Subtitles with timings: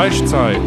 [0.00, 0.62] Fleischzeit,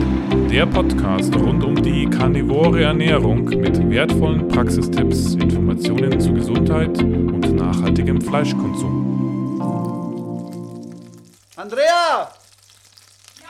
[0.51, 8.21] der Podcast rund um die karnivore Ernährung mit wertvollen Praxistipps, Informationen zu Gesundheit und nachhaltigem
[8.21, 9.59] Fleischkonsum.
[11.55, 12.29] Andrea!
[13.41, 13.49] Ja,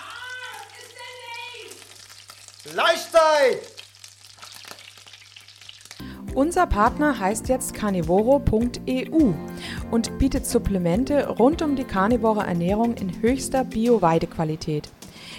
[0.79, 1.19] ist denn
[1.65, 1.75] nicht?
[2.71, 3.59] Fleischzeit!
[6.33, 9.33] Unser Partner heißt jetzt carnivoro.eu
[9.91, 14.89] und bietet Supplemente rund um die karnivore Ernährung in höchster Bio-Weidequalität.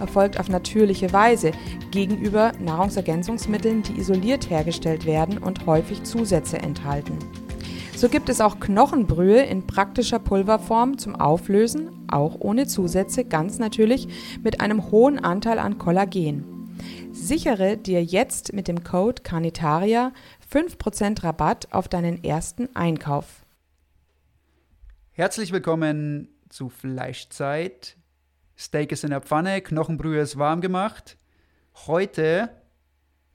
[0.00, 1.52] erfolgt auf natürliche Weise
[1.90, 7.18] gegenüber Nahrungsergänzungsmitteln, die isoliert hergestellt werden und häufig Zusätze enthalten.
[7.96, 14.08] So gibt es auch Knochenbrühe in praktischer Pulverform zum Auflösen, auch ohne Zusätze, ganz natürlich
[14.42, 16.76] mit einem hohen Anteil an Kollagen.
[17.12, 20.12] Sichere dir jetzt mit dem Code Carnitaria
[20.52, 23.44] 5% Rabatt auf deinen ersten Einkauf.
[25.12, 27.96] Herzlich willkommen zu Fleischzeit.
[28.56, 31.16] Steak ist in der Pfanne, Knochenbrühe ist warm gemacht.
[31.86, 32.50] Heute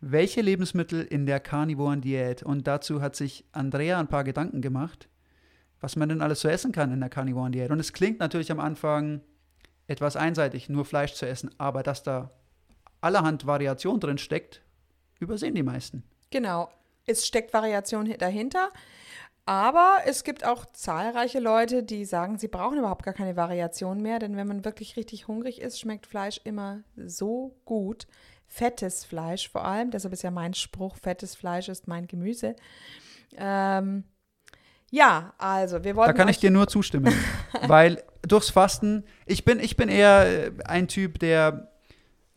[0.02, 2.44] welche Lebensmittel in der karnivoren Diät?
[2.44, 5.10] Und dazu hat sich Andrea ein paar Gedanken gemacht,
[5.82, 7.72] was man denn alles so essen kann in der karnivoren Diät.
[7.72, 9.22] Und es klingt natürlich am Anfang
[9.88, 12.32] etwas einseitig, nur Fleisch zu essen, aber dass da
[13.02, 14.62] allerhand Variation drin steckt,
[15.20, 16.04] übersehen die meisten.
[16.30, 16.70] Genau,
[17.06, 18.70] es steckt Variation dahinter.
[19.50, 24.20] Aber es gibt auch zahlreiche Leute, die sagen, sie brauchen überhaupt gar keine Variation mehr,
[24.20, 28.06] denn wenn man wirklich richtig hungrig ist, schmeckt Fleisch immer so gut.
[28.46, 32.56] Fettes Fleisch vor allem, deshalb ist ja mein Spruch, fettes Fleisch ist mein Gemüse.
[33.38, 34.04] Ähm,
[34.92, 36.10] ja, also wir wollen.
[36.10, 37.12] Da kann ich dir nur zustimmen,
[37.68, 41.72] weil durchs Fasten, ich bin, ich bin eher ein Typ, der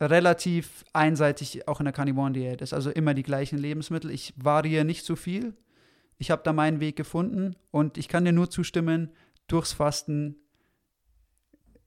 [0.01, 4.09] relativ einseitig auch in der Carnivoren-Diät ist, also immer die gleichen Lebensmittel.
[4.09, 5.53] Ich variiere nicht so viel
[6.23, 9.11] ich habe da meinen Weg gefunden und ich kann dir nur zustimmen,
[9.47, 10.37] durchs Fasten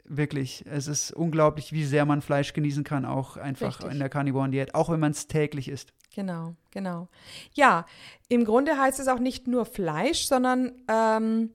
[0.04, 3.92] wirklich, es ist unglaublich, wie sehr man Fleisch genießen kann, auch einfach Richtig.
[3.92, 5.94] in der Carnivoren-Diät, auch wenn man es täglich isst.
[6.14, 7.08] Genau, genau.
[7.54, 7.86] Ja,
[8.28, 11.54] im Grunde heißt es auch nicht nur Fleisch, sondern ähm,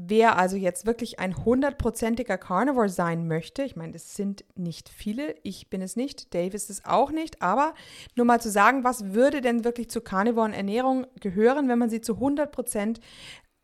[0.00, 5.34] Wer also jetzt wirklich ein hundertprozentiger Carnivore sein möchte, ich meine, es sind nicht viele,
[5.42, 7.74] ich bin es nicht, Dave ist es auch nicht, aber
[8.14, 12.00] nur mal zu sagen, was würde denn wirklich zur Carnivoren Ernährung gehören, wenn man sie
[12.00, 13.00] zu 100%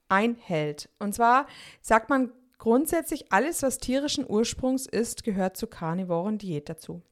[0.09, 0.89] einhält?
[0.99, 1.47] Und zwar
[1.81, 7.03] sagt man grundsätzlich, alles, was tierischen Ursprungs ist, gehört zur Carnivoren Diät dazu.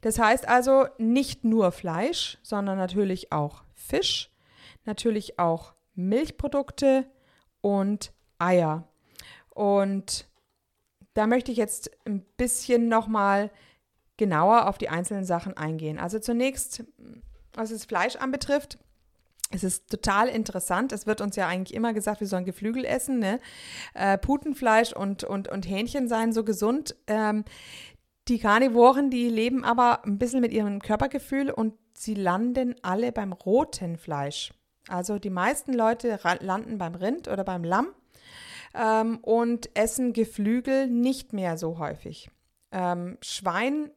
[0.00, 4.30] Das heißt also nicht nur Fleisch, sondern natürlich auch Fisch,
[4.86, 7.04] natürlich auch Milchprodukte
[7.60, 8.88] und Eier.
[9.50, 10.26] Und
[11.14, 13.50] da möchte ich jetzt ein bisschen nochmal
[14.16, 15.98] genauer auf die einzelnen Sachen eingehen.
[15.98, 16.84] Also zunächst,
[17.52, 18.78] was das Fleisch anbetrifft,
[19.50, 20.92] es ist total interessant.
[20.92, 23.18] Es wird uns ja eigentlich immer gesagt, wir sollen Geflügel essen.
[23.18, 23.40] Ne?
[23.94, 26.96] Äh, Putenfleisch und, und, und Hähnchen seien so gesund.
[27.06, 27.44] Ähm,
[28.28, 33.32] die Karnivoren, die leben aber ein bisschen mit ihrem Körpergefühl und sie landen alle beim
[33.32, 34.52] roten Fleisch.
[34.88, 37.88] Also die meisten Leute landen beim Rind oder beim Lamm
[38.76, 42.30] ähm, und essen Geflügel nicht mehr so häufig.
[42.72, 43.90] Ähm, Schwein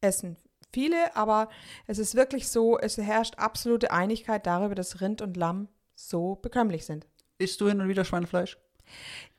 [0.00, 0.36] essen
[0.72, 1.48] viele, aber
[1.86, 6.86] es ist wirklich so, es herrscht absolute Einigkeit darüber, dass Rind und Lamm so bekömmlich
[6.86, 7.06] sind.
[7.38, 8.58] Isst du hin und wieder Schweinefleisch?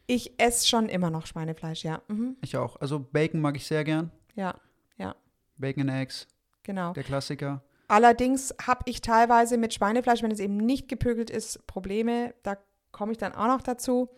[0.07, 2.01] Ich esse schon immer noch Schweinefleisch, ja.
[2.07, 2.35] Mhm.
[2.41, 2.75] Ich auch.
[2.81, 4.11] Also Bacon mag ich sehr gern.
[4.35, 4.55] Ja,
[4.97, 5.15] ja.
[5.57, 6.27] Bacon and Eggs.
[6.63, 6.93] Genau.
[6.93, 7.63] Der Klassiker.
[7.87, 12.33] Allerdings habe ich teilweise mit Schweinefleisch, wenn es eben nicht gepökelt ist, Probleme.
[12.43, 12.57] Da
[12.91, 14.09] komme ich dann auch noch dazu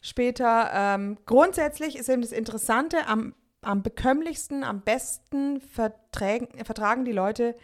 [0.00, 0.70] später.
[0.72, 7.56] Ähm, grundsätzlich ist eben das Interessante, am, am bekömmlichsten, am besten verträgen, vertragen die Leute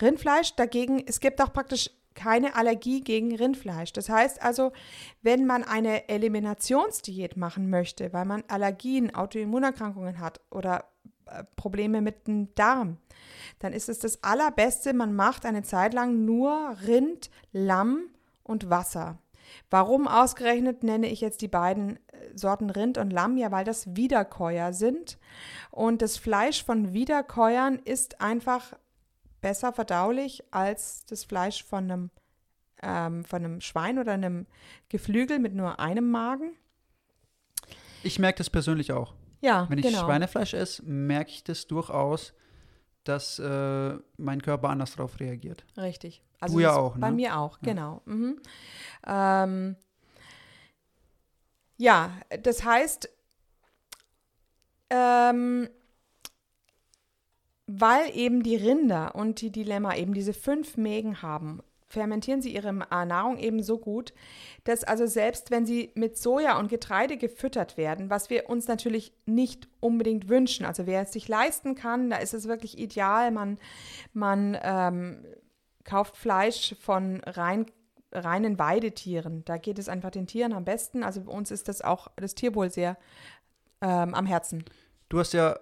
[0.00, 0.54] Rindfleisch.
[0.56, 3.92] Dagegen, es gibt auch praktisch keine Allergie gegen Rindfleisch.
[3.92, 4.72] Das heißt also,
[5.22, 10.84] wenn man eine Eliminationsdiät machen möchte, weil man Allergien, Autoimmunerkrankungen hat oder
[11.26, 12.98] äh, Probleme mit dem Darm,
[13.58, 18.10] dann ist es das Allerbeste, man macht eine Zeit lang nur Rind, Lamm
[18.42, 19.18] und Wasser.
[19.70, 22.00] Warum ausgerechnet nenne ich jetzt die beiden äh,
[22.34, 23.36] Sorten Rind und Lamm?
[23.36, 25.18] Ja, weil das Wiederkäuer sind.
[25.70, 28.74] Und das Fleisch von Wiederkäuern ist einfach
[29.40, 32.10] besser verdaulich als das Fleisch von einem,
[32.82, 34.46] ähm, von einem Schwein oder einem
[34.88, 36.52] Geflügel mit nur einem Magen.
[38.02, 39.14] Ich merke das persönlich auch.
[39.40, 40.04] Ja, Wenn ich genau.
[40.04, 42.34] Schweinefleisch esse, merke ich das durchaus,
[43.10, 45.64] dass äh, mein Körper anders darauf reagiert.
[45.76, 46.22] Richtig.
[46.40, 47.16] Du Also ja das- auch, Bei ne?
[47.16, 47.72] mir auch, Ja.
[47.72, 48.02] genau.
[48.06, 48.40] Mhm.
[49.06, 49.76] Ähm,
[51.76, 52.12] ja,
[52.42, 53.08] das heißt,
[54.90, 55.68] ähm,
[57.66, 62.72] weil eben die Rinder und die Dilemma eben diese fünf Mägen haben, fermentieren sie ihre
[62.72, 64.14] Nahrung eben so gut,
[64.64, 69.12] dass also selbst wenn sie mit Soja und Getreide gefüttert werden, was wir uns natürlich
[69.26, 73.58] nicht unbedingt wünschen, also wer es sich leisten kann, da ist es wirklich ideal, man,
[74.12, 75.24] man ähm,
[75.84, 77.66] kauft Fleisch von rein,
[78.12, 79.44] reinen Weidetieren.
[79.44, 81.02] Da geht es einfach den Tieren am besten.
[81.02, 82.96] Also bei uns ist das auch das Tierwohl sehr
[83.80, 84.64] ähm, am Herzen.
[85.08, 85.58] Du hast ja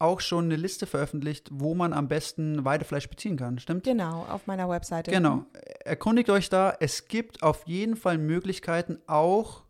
[0.00, 3.84] auch schon eine Liste veröffentlicht, wo man am besten Weidefleisch beziehen kann, stimmt?
[3.84, 5.10] Genau, auf meiner Webseite.
[5.10, 5.44] Genau.
[5.84, 6.76] Erkundigt euch da.
[6.80, 9.64] Es gibt auf jeden Fall Möglichkeiten, auch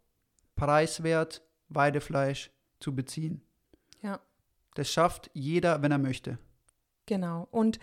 [0.55, 3.43] preiswert Weidefleisch zu beziehen.
[4.03, 4.21] Ja.
[4.75, 6.39] Das schafft jeder, wenn er möchte.
[7.11, 7.49] Genau.
[7.51, 7.81] Und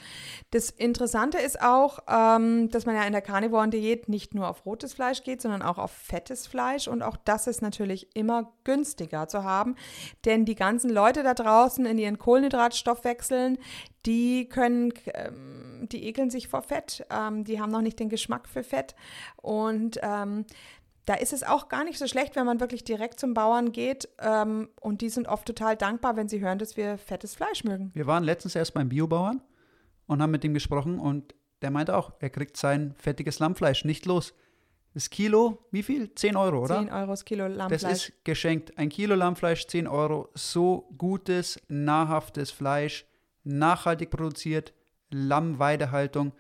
[0.52, 4.94] das Interessante ist auch, ähm, dass man ja in der Carnivoren-Diät nicht nur auf rotes
[4.94, 6.88] Fleisch geht, sondern auch auf fettes Fleisch.
[6.88, 9.76] Und auch das ist natürlich immer günstiger zu haben.
[10.24, 13.58] Denn die ganzen Leute da draußen in ihren Kohlenhydratstoffwechseln,
[14.06, 17.06] die können, ähm, die ekeln sich vor Fett.
[17.10, 18.96] Ähm, die haben noch nicht den Geschmack für Fett.
[19.36, 20.46] Und ähm,
[21.08, 24.10] da ist es auch gar nicht so schlecht, wenn man wirklich direkt zum Bauern geht.
[24.20, 27.92] Ähm, und die sind oft total dankbar, wenn sie hören, dass wir fettes Fleisch mögen.
[27.94, 29.42] Wir waren letztens erst beim Biobauern
[30.06, 34.06] und haben mit ihm gesprochen und der meinte auch, er kriegt sein fettiges Lammfleisch nicht
[34.06, 34.34] los.
[34.94, 36.14] Das Kilo, wie viel?
[36.14, 36.80] 10 Euro, oder?
[36.80, 38.10] 10 Euro das Kilo Das Lammfleisch.
[38.10, 38.78] ist geschenkt.
[38.78, 40.28] Ein Kilo Lammfleisch, 10 Euro.
[40.34, 43.06] So gutes, nahrhaftes Fleisch,
[43.46, 44.74] nachhaltig produziert,
[45.10, 46.34] Lammweidehaltung.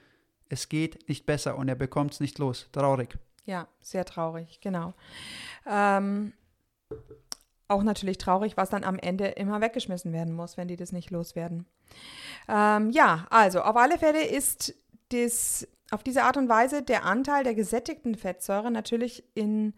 [0.49, 2.67] Es geht nicht besser und er bekommt es nicht los.
[2.73, 3.17] Traurig.
[3.47, 4.93] Ja, sehr traurig, genau.
[5.65, 6.33] Ähm,
[7.69, 11.11] auch natürlich traurig, was dann am Ende immer weggeschmissen werden muss, wenn die das nicht
[11.11, 11.65] loswerden.
[12.49, 14.75] Ähm, ja, also auf alle Fälle ist
[15.09, 19.73] das, auf diese Art und Weise der Anteil der gesättigten Fettsäure natürlich in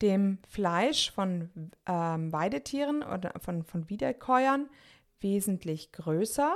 [0.00, 4.70] dem Fleisch von ähm, Weidetieren oder von, von Wiederkäuern
[5.18, 6.54] wesentlich größer.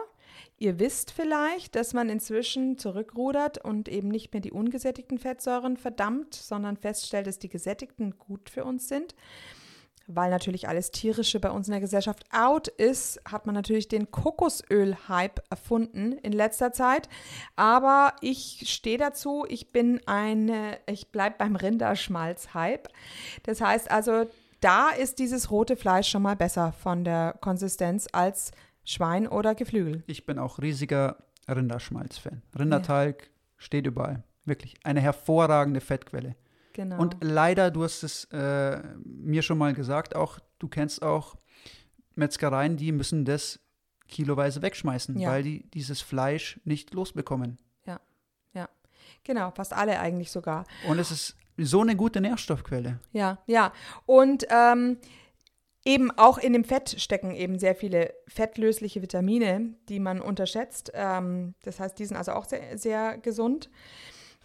[0.58, 6.34] Ihr wisst vielleicht, dass man inzwischen zurückrudert und eben nicht mehr die ungesättigten Fettsäuren verdammt,
[6.34, 9.14] sondern feststellt, dass die gesättigten gut für uns sind.
[10.06, 14.10] Weil natürlich alles Tierische bei uns in der Gesellschaft out ist, hat man natürlich den
[14.10, 17.08] Kokosöl-Hype erfunden in letzter Zeit.
[17.56, 22.88] Aber ich stehe dazu, ich bin eine, ich bleibe beim Rinderschmalz-Hype.
[23.44, 24.26] Das heißt also,
[24.60, 28.52] da ist dieses rote Fleisch schon mal besser von der Konsistenz als
[28.84, 30.02] Schwein oder Geflügel.
[30.06, 31.16] Ich bin auch riesiger
[31.48, 32.42] Rinderschmalz-Fan.
[32.58, 34.22] Rindertalg steht überall.
[34.44, 36.34] Wirklich eine hervorragende Fettquelle.
[36.72, 36.98] Genau.
[37.00, 41.36] Und leider, du hast es äh, mir schon mal gesagt, auch du kennst auch
[42.14, 43.60] Metzgereien, die müssen das
[44.08, 45.30] kiloweise wegschmeißen, Ja.
[45.30, 47.58] weil die dieses Fleisch nicht losbekommen.
[49.24, 50.64] genau, fast alle eigentlich sogar.
[50.88, 52.98] Und es ist so eine gute Nährstoffquelle.
[53.12, 53.72] Ja, ja.
[54.06, 54.96] Und ähm,
[55.84, 60.92] eben auch in dem Fett stecken eben sehr viele fettlösliche Vitamine, die man unterschätzt.
[60.94, 63.68] Ähm, das heißt, die sind also auch sehr, sehr gesund.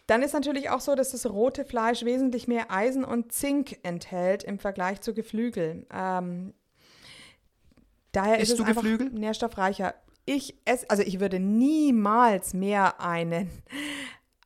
[0.07, 4.43] Dann ist natürlich auch so, dass das rote Fleisch wesentlich mehr Eisen und Zink enthält
[4.43, 5.85] im Vergleich zu Geflügel.
[5.93, 6.53] Ähm,
[8.13, 9.09] daher Isst ist es einfach Geflügel?
[9.11, 9.93] nährstoffreicher.
[10.25, 13.49] Ich esse, also ich würde niemals mehr einen,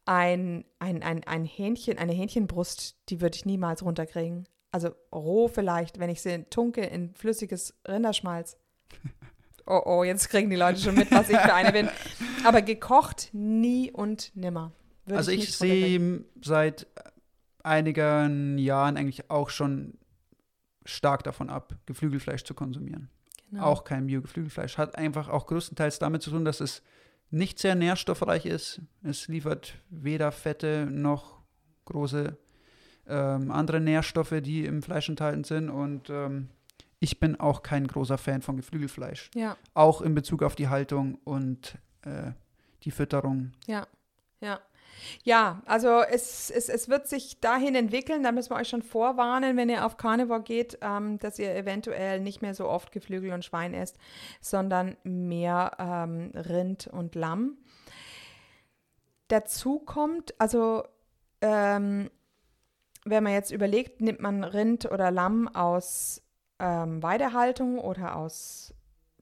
[0.06, 4.48] ein, ein, ein, ein Hähnchen, eine Hähnchenbrust, die würde ich niemals runterkriegen.
[4.72, 8.58] Also roh vielleicht, wenn ich sie tunke in flüssiges Rinderschmalz.
[9.68, 11.88] Oh oh, jetzt kriegen die Leute schon mit, was ich für eine bin.
[12.44, 14.72] Aber gekocht nie und nimmer.
[15.06, 16.18] Würde also ich runterkriegen.
[16.18, 16.88] sehe seit
[17.63, 19.94] einigen Jahren eigentlich auch schon
[20.84, 23.10] stark davon ab, Geflügelfleisch zu konsumieren.
[23.51, 23.63] Genau.
[23.63, 24.78] Auch kein Bio-Geflügelfleisch.
[24.78, 26.82] Hat einfach auch größtenteils damit zu tun, dass es
[27.30, 28.82] nicht sehr nährstoffreich ist.
[29.04, 31.40] Es liefert weder Fette noch
[31.86, 32.38] große
[33.08, 35.70] ähm, andere Nährstoffe, die im Fleisch enthalten sind.
[35.70, 36.50] Und ähm,
[37.00, 39.29] ich bin auch kein großer Fan von Geflügelfleisch.
[39.36, 42.31] Ja, Auch in Bezug auf die Haltung und äh,
[42.84, 43.51] die Fütterung.
[43.67, 43.88] ja,
[44.39, 44.60] ja.
[45.24, 49.58] Ja, also es, es, es wird sich dahin entwickeln, da müssen wir euch schon vorwarnen,
[49.58, 53.43] wenn ihr auf Carnivore geht, ähm, dass ihr eventuell nicht mehr so oft Geflügel und
[53.46, 53.98] Schwein esst,
[54.41, 57.58] sondern mehr ähm, Rind und Lamm.
[59.27, 60.84] Dazu kommt, also
[61.41, 62.10] ähm,
[63.05, 66.22] wenn man jetzt überlegt, nimmt man Rind oder Lamm aus
[66.60, 68.74] ähm, Weidehaltung oder aus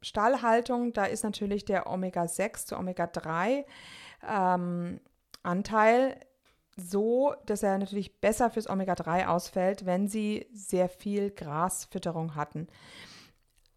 [0.01, 3.65] Stallhaltung, da ist natürlich der Omega-6 zu Omega-3
[4.27, 4.99] ähm,
[5.43, 6.19] Anteil
[6.75, 12.67] so, dass er natürlich besser fürs Omega-3 ausfällt, wenn sie sehr viel Grasfütterung hatten.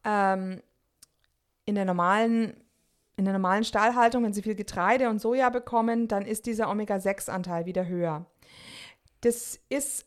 [0.05, 0.63] ähm,
[1.65, 2.57] in der normalen
[3.17, 7.67] in der normalen Stallhaltung, wenn sie viel Getreide und Soja bekommen, dann ist dieser Omega-6-Anteil
[7.67, 8.27] wieder höher.
[9.23, 10.07] Das ist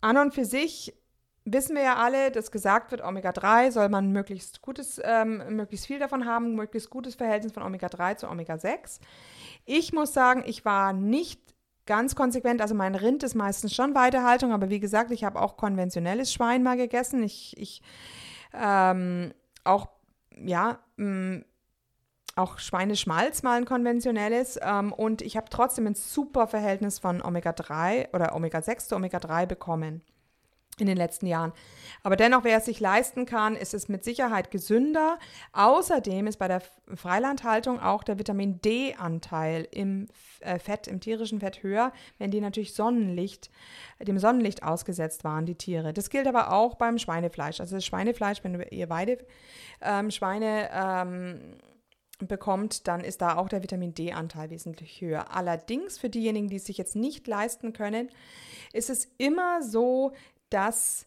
[0.00, 0.94] an und für sich,
[1.44, 5.98] wissen wir ja alle, dass gesagt wird, Omega-3 soll man möglichst gutes, ähm, möglichst viel
[5.98, 9.00] davon haben, möglichst gutes Verhältnis von Omega-3 zu Omega-6.
[9.66, 11.40] Ich muss sagen, ich war nicht
[11.86, 15.56] ganz konsequent, also mein Rind ist meistens schon Weidehaltung, aber wie gesagt, ich habe auch
[15.56, 17.22] konventionelles Schwein mal gegessen.
[17.22, 17.82] Ich, ich
[18.54, 19.88] ähm, auch,
[20.36, 21.42] ja, mh,
[22.40, 28.14] auch Schweineschmalz mal ein konventionelles ähm, und ich habe trotzdem ein super Verhältnis von Omega-3
[28.14, 30.02] oder Omega-6 zu Omega-3 bekommen
[30.80, 31.52] in den letzten Jahren.
[32.02, 35.18] Aber dennoch, wer es sich leisten kann, ist es mit Sicherheit gesünder.
[35.52, 36.62] Außerdem ist bei der
[36.94, 40.08] Freilandhaltung auch der Vitamin D-Anteil im
[40.40, 43.50] äh, Fett, im tierischen Fett höher, wenn die natürlich Sonnenlicht,
[44.00, 45.92] dem Sonnenlicht ausgesetzt waren, die Tiere.
[45.92, 47.60] Das gilt aber auch beim Schweinefleisch.
[47.60, 51.58] Also das Schweinefleisch, wenn ihr Weideschweine ähm, ähm,
[52.28, 55.34] bekommt, dann ist da auch der Vitamin D-Anteil wesentlich höher.
[55.34, 58.08] Allerdings für diejenigen, die es sich jetzt nicht leisten können,
[58.72, 60.12] ist es immer so,
[60.50, 61.06] dass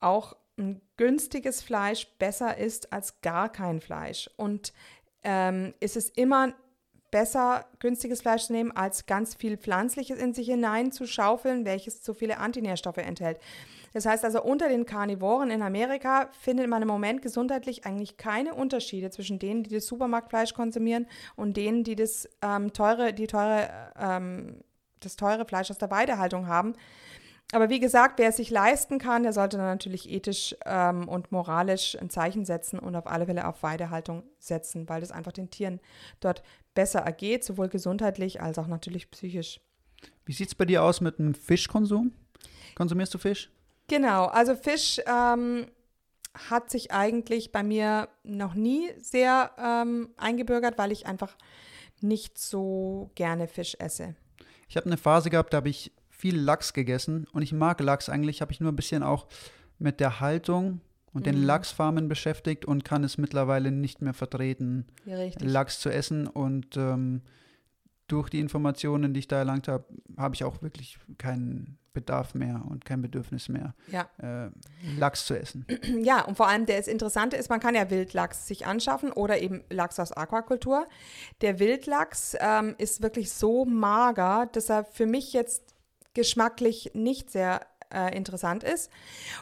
[0.00, 4.30] auch ein günstiges Fleisch besser ist als gar kein Fleisch.
[4.36, 4.72] Und
[5.22, 6.54] ähm, ist es immer
[7.10, 12.38] besser, günstiges Fleisch zu nehmen, als ganz viel Pflanzliches in sich hineinzuschaufeln, welches zu viele
[12.38, 13.38] Antinährstoffe enthält.
[13.94, 18.52] Das heißt also, unter den Karnivoren in Amerika findet man im Moment gesundheitlich eigentlich keine
[18.54, 23.70] Unterschiede zwischen denen, die das Supermarktfleisch konsumieren und denen, die das ähm, teure, die teure,
[23.96, 24.64] ähm,
[24.98, 26.74] das teure Fleisch aus der Weidehaltung haben.
[27.52, 31.30] Aber wie gesagt, wer es sich leisten kann, der sollte dann natürlich ethisch ähm, und
[31.30, 35.50] moralisch ein Zeichen setzen und auf alle Fälle auf Weidehaltung setzen, weil das einfach den
[35.50, 35.78] Tieren
[36.18, 36.42] dort
[36.74, 39.60] besser ergeht, sowohl gesundheitlich als auch natürlich psychisch.
[40.24, 42.12] Wie sieht es bei dir aus mit dem Fischkonsum?
[42.74, 43.52] Konsumierst du Fisch?
[43.88, 45.66] Genau, also Fisch ähm,
[46.48, 51.36] hat sich eigentlich bei mir noch nie sehr ähm, eingebürgert, weil ich einfach
[52.00, 54.14] nicht so gerne Fisch esse.
[54.68, 58.08] Ich habe eine Phase gehabt, da habe ich viel Lachs gegessen und ich mag Lachs
[58.08, 59.26] eigentlich, habe ich nur ein bisschen auch
[59.78, 60.80] mit der Haltung
[61.12, 61.32] und mhm.
[61.32, 66.76] den Lachsfarmen beschäftigt und kann es mittlerweile nicht mehr vertreten, ja, Lachs zu essen und
[66.76, 67.22] ähm,
[68.08, 69.84] durch die Informationen, die ich da erlangt habe,
[70.16, 74.08] habe ich auch wirklich keinen Bedarf mehr und kein Bedürfnis mehr, ja.
[74.18, 74.50] äh,
[74.98, 75.64] Lachs zu essen.
[76.02, 79.64] Ja, und vor allem das Interessante ist, man kann ja Wildlachs sich anschaffen oder eben
[79.70, 80.86] Lachs aus Aquakultur.
[81.40, 85.74] Der Wildlachs ähm, ist wirklich so mager, dass er für mich jetzt
[86.14, 87.60] geschmacklich nicht sehr
[87.92, 88.90] äh, interessant ist.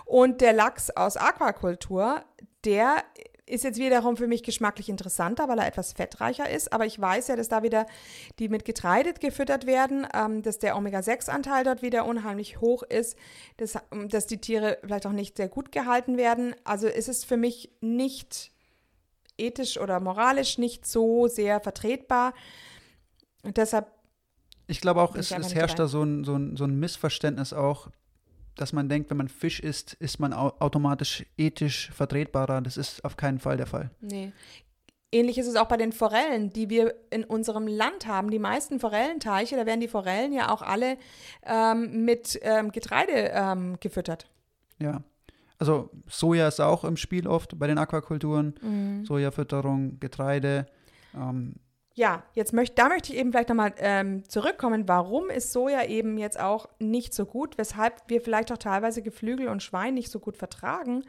[0.05, 2.23] Und der Lachs aus Aquakultur,
[2.65, 3.03] der
[3.47, 6.73] ist jetzt wiederum für mich geschmacklich interessanter, weil er etwas fettreicher ist.
[6.73, 7.87] Aber ich weiß ja, dass da wieder
[8.39, 13.17] die mit Getreide gefüttert werden, ähm, dass der Omega-6-Anteil dort wieder unheimlich hoch ist,
[13.57, 16.55] dass, ähm, dass die Tiere vielleicht auch nicht sehr gut gehalten werden.
[16.65, 18.53] Also ist es für mich nicht
[19.39, 22.35] ethisch oder moralisch nicht so sehr vertretbar.
[23.43, 23.91] Und deshalb.
[24.69, 27.89] Ich glaube auch, es, es herrscht da so ein, so, ein, so ein Missverständnis auch,
[28.57, 32.61] dass man denkt, wenn man Fisch isst, ist man automatisch ethisch vertretbarer.
[32.61, 33.91] Das ist auf keinen Fall der Fall.
[34.01, 34.33] Nee.
[35.15, 38.31] Ähnlich ist es auch bei den Forellen, die wir in unserem Land haben.
[38.31, 40.97] Die meisten Forellenteiche, da werden die Forellen ja auch alle
[41.45, 44.31] ähm, mit ähm, Getreide ähm, gefüttert.
[44.81, 45.03] Ja.
[45.59, 48.55] Also Soja ist auch im Spiel oft bei den Aquakulturen.
[48.63, 49.05] Mhm.
[49.05, 50.67] Sojafütterung, Getreide.
[51.95, 54.89] Ja, jetzt möchte, da möchte ich eben vielleicht nochmal ähm, zurückkommen.
[54.89, 57.59] Warum ist Soja eben jetzt auch nicht so gut?
[57.59, 61.05] Weshalb wir vielleicht auch teilweise Geflügel und Schwein nicht so gut vertragen?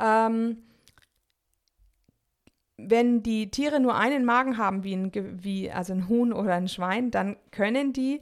[0.00, 0.62] Ähm,
[2.76, 5.12] wenn die Tiere nur einen Magen haben, wie ein,
[5.42, 8.20] wie, also ein Huhn oder ein Schwein, dann können die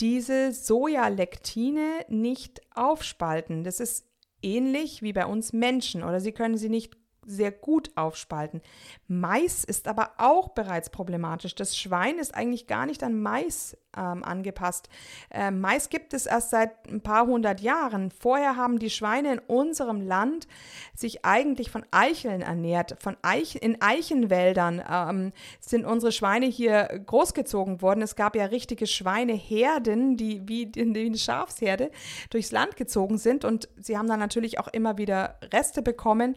[0.00, 3.64] diese Sojalektine nicht aufspalten.
[3.64, 4.06] Das ist
[4.42, 8.60] ähnlich wie bei uns Menschen oder sie können sie nicht sehr gut aufspalten.
[9.08, 11.54] Mais ist aber auch bereits problematisch.
[11.54, 14.88] Das Schwein ist eigentlich gar nicht an Mais ähm, angepasst.
[15.30, 18.10] Äh, Mais gibt es erst seit ein paar hundert Jahren.
[18.10, 20.46] Vorher haben die Schweine in unserem Land
[20.94, 22.96] sich eigentlich von Eicheln ernährt.
[23.00, 28.02] Von Eich in Eichenwäldern ähm, sind unsere Schweine hier großgezogen worden.
[28.02, 31.90] Es gab ja richtige Schweineherden, die wie, eine Schafsherde
[32.30, 36.36] durchs Land gezogen sind und sie haben dann natürlich auch immer wieder Reste bekommen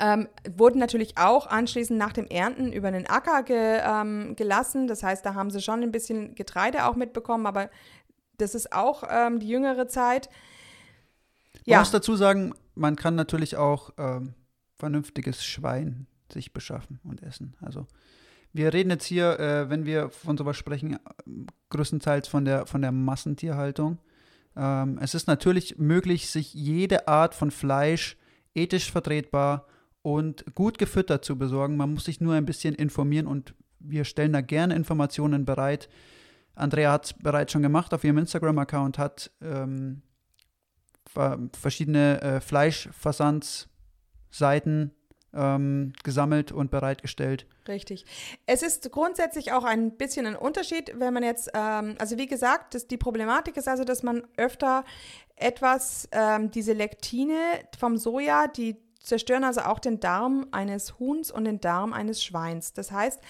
[0.00, 4.86] ähm, wurden natürlich auch anschließend nach dem Ernten über den Acker ge, ähm, gelassen.
[4.86, 7.70] Das heißt, da haben sie schon ein bisschen Getreide auch mitbekommen, aber
[8.38, 10.28] das ist auch ähm, die jüngere Zeit.
[11.64, 11.76] Ja.
[11.76, 14.34] Man muss dazu sagen, man kann natürlich auch ähm,
[14.76, 17.56] vernünftiges Schwein sich beschaffen und essen.
[17.60, 17.86] Also
[18.52, 20.98] wir reden jetzt hier, äh, wenn wir von sowas sprechen,
[21.70, 23.98] größtenteils von der, von der Massentierhaltung.
[24.56, 28.16] Ähm, es ist natürlich möglich, sich jede Art von Fleisch
[28.54, 29.66] ethisch vertretbar
[30.04, 31.78] und gut gefüttert zu besorgen.
[31.78, 35.88] Man muss sich nur ein bisschen informieren und wir stellen da gerne Informationen bereit.
[36.54, 40.02] Andrea hat es bereits schon gemacht auf ihrem Instagram-Account, hat ähm,
[41.06, 44.90] ver verschiedene äh, Fleischversandsseiten
[45.32, 47.46] ähm, gesammelt und bereitgestellt.
[47.66, 48.04] Richtig.
[48.44, 52.74] Es ist grundsätzlich auch ein bisschen ein Unterschied, wenn man jetzt, ähm, also wie gesagt,
[52.74, 54.84] das, die Problematik ist also, dass man öfter
[55.36, 57.38] etwas, ähm, diese Lektine
[57.78, 62.72] vom Soja, die zerstören also auch den Darm eines Huhns und den Darm eines Schweins.
[62.72, 63.20] Das heißt,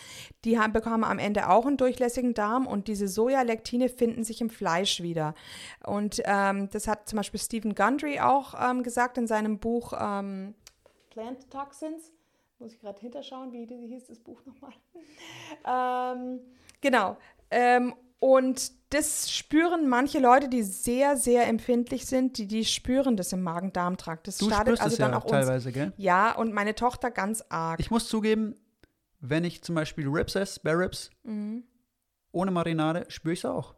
[0.45, 4.51] die haben, bekommen am Ende auch einen durchlässigen Darm und diese Sojalektine finden sich im
[4.51, 5.35] Fleisch wieder.
[5.85, 10.55] Und ähm, das hat zum Beispiel Stephen Gundry auch ähm, gesagt in seinem Buch ähm,
[11.11, 12.13] Plant Toxins.
[12.59, 14.73] Muss ich gerade hinterschauen, wie hieß das Buch nochmal?
[16.17, 16.41] ähm,
[16.81, 17.17] genau.
[18.27, 23.43] Und das spüren manche Leute, die sehr, sehr empfindlich sind, die, die spüren das im
[23.43, 24.27] Magen-Darm-Trakt.
[24.29, 25.75] Das Du startet also dann ja auch teilweise, uns.
[25.75, 25.93] gell?
[25.99, 27.81] Ja, und meine Tochter ganz arg.
[27.81, 28.57] Ich muss zugeben,
[29.21, 31.65] wenn ich zum Beispiel Ribs esse, Spare Ribs, Mhm.
[32.33, 33.75] ohne Marinade, spüre ich es auch.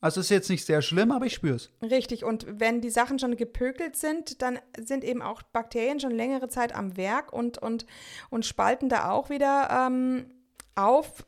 [0.00, 1.70] Also ist jetzt nicht sehr schlimm, aber ich spüre es.
[1.80, 6.48] Richtig, und wenn die Sachen schon gepökelt sind, dann sind eben auch Bakterien schon längere
[6.48, 7.86] Zeit am Werk und, und,
[8.30, 10.26] und spalten da auch wieder ähm,
[10.74, 11.24] auf.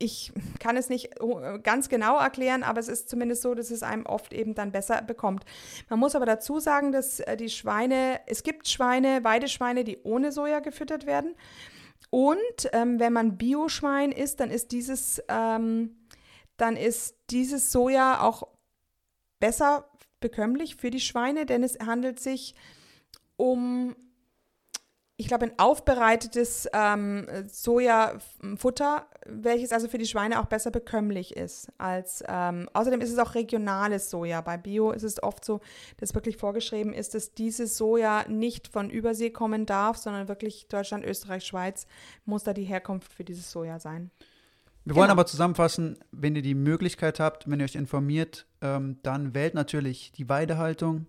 [0.00, 3.82] Ich kann es nicht äh, ganz genau erklären, aber es ist zumindest so, dass es
[3.82, 5.44] einem oft eben dann besser bekommt.
[5.88, 10.30] Man muss aber dazu sagen, dass äh, die Schweine, es gibt Schweine, Weideschweine, die ohne
[10.30, 11.34] Soja gefüttert werden.
[12.10, 15.96] Und ähm, wenn man Bioschwein isst, dann ist dieses, ähm,
[16.56, 18.48] dann ist dieses Soja auch
[19.40, 19.90] besser
[20.20, 22.54] bekömmlich für die Schweine, denn es handelt sich
[23.36, 23.94] um,
[25.20, 31.72] ich glaube, ein aufbereitetes ähm, Sojafutter, welches also für die Schweine auch besser bekömmlich ist.
[31.76, 34.40] Als, ähm, außerdem ist es auch regionales Soja.
[34.42, 35.60] Bei Bio ist es oft so,
[35.96, 41.04] dass wirklich vorgeschrieben ist, dass dieses Soja nicht von Übersee kommen darf, sondern wirklich Deutschland,
[41.04, 41.88] Österreich, Schweiz
[42.24, 44.12] muss da die Herkunft für dieses Soja sein.
[44.84, 45.14] Wir wollen Genau.
[45.14, 50.12] aber zusammenfassen, wenn ihr die Möglichkeit habt, wenn ihr euch informiert, ähm, dann wählt natürlich
[50.12, 51.06] die Weidehaltung,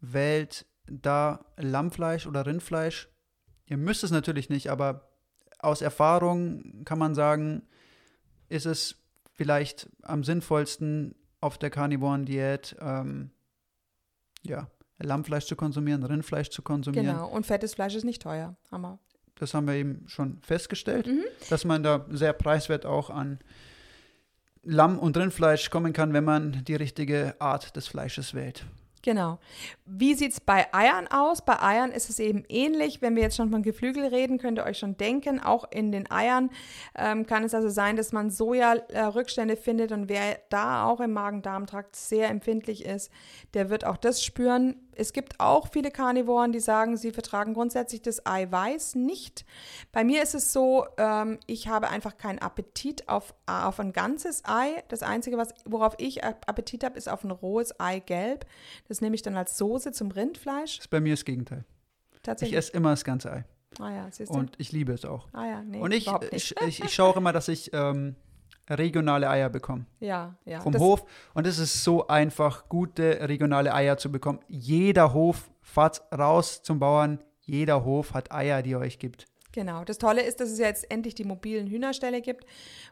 [0.00, 3.08] wählt da Lammfleisch oder Rindfleisch.
[3.70, 5.08] Ihr müsst es natürlich nicht, aber
[5.60, 7.62] aus Erfahrung kann man sagen,
[8.48, 8.96] ist es
[9.32, 13.30] vielleicht am sinnvollsten auf der Carnivoren-Diät, ähm,
[14.42, 17.06] ja, Lammfleisch zu konsumieren, Rindfleisch zu konsumieren.
[17.06, 17.28] Genau.
[17.28, 18.56] Und fettes Fleisch ist nicht teuer.
[18.70, 18.98] Hammer.
[19.36, 21.22] Das haben wir eben schon festgestellt, Mhm.
[21.48, 23.38] dass man da sehr preiswert auch an
[24.62, 28.66] Lamm- und Rindfleisch kommen kann, wenn man die richtige Art des Fleisches wählt.
[29.02, 29.38] Genau.
[29.86, 31.42] Wie sieht es bei Eiern aus?
[31.42, 33.00] Bei Eiern ist es eben ähnlich.
[33.00, 36.10] Wenn wir jetzt schon von Geflügel reden, könnt ihr euch schon denken, auch in den
[36.10, 36.50] Eiern
[36.94, 41.96] ähm, kann es also sein, dass man Soja-Rückstände findet und wer da auch im Magen-Darm-Trakt
[41.96, 43.10] sehr empfindlich ist,
[43.54, 44.76] der wird auch das spüren.
[45.00, 49.46] Es gibt auch viele Karnivoren, die sagen, sie vertragen grundsätzlich das Eiweiß nicht.
[49.92, 54.42] Bei mir ist es so, ähm, ich habe einfach keinen Appetit auf, auf ein ganzes
[54.44, 54.84] Ei.
[54.88, 58.44] Das Einzige, was, worauf ich Appetit habe, ist auf ein rohes Eigelb.
[58.88, 60.76] Das nehme ich dann als Soße zum Rindfleisch.
[60.76, 61.64] Das ist bei mir das Gegenteil.
[62.12, 62.58] Ich Tatsächlich.
[62.58, 63.44] esse immer das ganze Ei.
[63.78, 64.38] ah ja, siehst du?
[64.38, 65.28] Und ich liebe es auch.
[65.32, 68.16] ah ja, nee, und ich, ich, ich, ich schaue auch immer, dass ich ähm,
[68.70, 69.86] regionale Eier bekomme.
[70.00, 70.60] ja, ja.
[70.60, 71.04] Vom Hof.
[71.34, 74.40] Und es ist so einfach, gute regionale Eier zu bekommen.
[74.48, 77.22] Jeder Hof, fahrt raus zum Bauern.
[77.40, 79.26] Jeder Hof hat Eier, die er euch gibt.
[79.52, 79.84] Genau.
[79.84, 82.44] Das Tolle ist, dass es jetzt endlich die mobilen Hühnerställe gibt,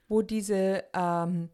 [0.09, 1.51] wo diese, ähm,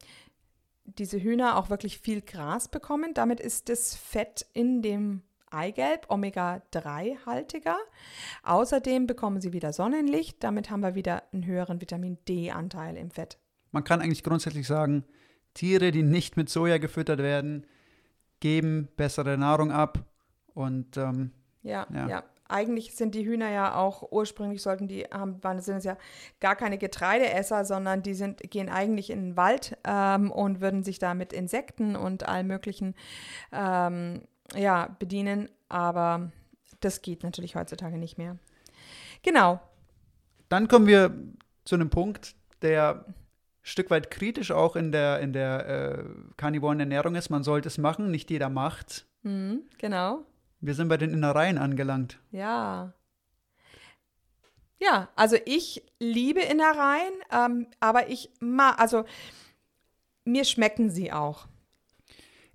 [0.85, 3.13] diese Hühner auch wirklich viel Gras bekommen.
[3.13, 7.77] Damit ist das Fett in dem Eigelb Omega-3-haltiger.
[8.43, 10.43] Außerdem bekommen sie wieder Sonnenlicht.
[10.43, 13.37] Damit haben wir wieder einen höheren Vitamin D-Anteil im Fett.
[13.75, 15.03] Man kann eigentlich grundsätzlich sagen,
[15.53, 17.67] Tiere, die nicht mit Soja gefüttert werden,
[18.39, 20.05] geben bessere Nahrung ab.
[20.53, 22.07] Und ähm, Ja, Ja.
[22.07, 22.23] ja.
[22.47, 25.97] Eigentlich sind die Hühner ja auch ursprünglich sollten die haben waren sind es ja
[26.39, 30.99] gar keine Getreideesser, sondern die sind gehen eigentlich in den Wald ähm, und würden sich
[30.99, 32.95] da mit Insekten und allem möglichen
[33.51, 34.21] ähm,
[34.55, 35.49] ja bedienen.
[35.67, 36.31] Aber
[36.79, 38.37] das geht natürlich heutzutage nicht mehr.
[39.23, 39.59] Genau.
[40.47, 41.13] dann kommen wir
[41.65, 43.05] zu einem Punkt, der
[43.67, 46.03] Stück weit kritisch auch in der, in der äh,
[46.37, 47.31] karnivoren Ernährung ist.
[47.31, 49.07] Man sollte es machen, nicht jeder macht.
[49.23, 50.23] Mhm, genau.
[50.61, 52.19] Wir sind bei den Innereien angelangt.
[52.29, 52.93] Ja.
[54.79, 59.03] Ja, also ich liebe Innereien, ähm, aber ich ma also
[60.25, 61.47] mir schmecken sie auch.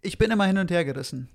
[0.03, 1.29] Ich bin immer hin und her gerissen.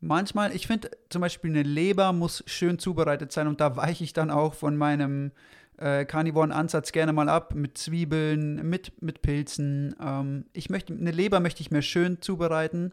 [0.00, 4.14] Manchmal, ich finde zum Beispiel eine Leber muss schön zubereitet sein und da weiche ich
[4.14, 5.30] dann auch von meinem
[5.80, 9.96] äh, karnivoren Ansatz gerne mal ab mit Zwiebeln, mit, mit Pilzen.
[10.00, 12.92] Ähm, ich möchte, eine Leber möchte ich mir schön zubereiten.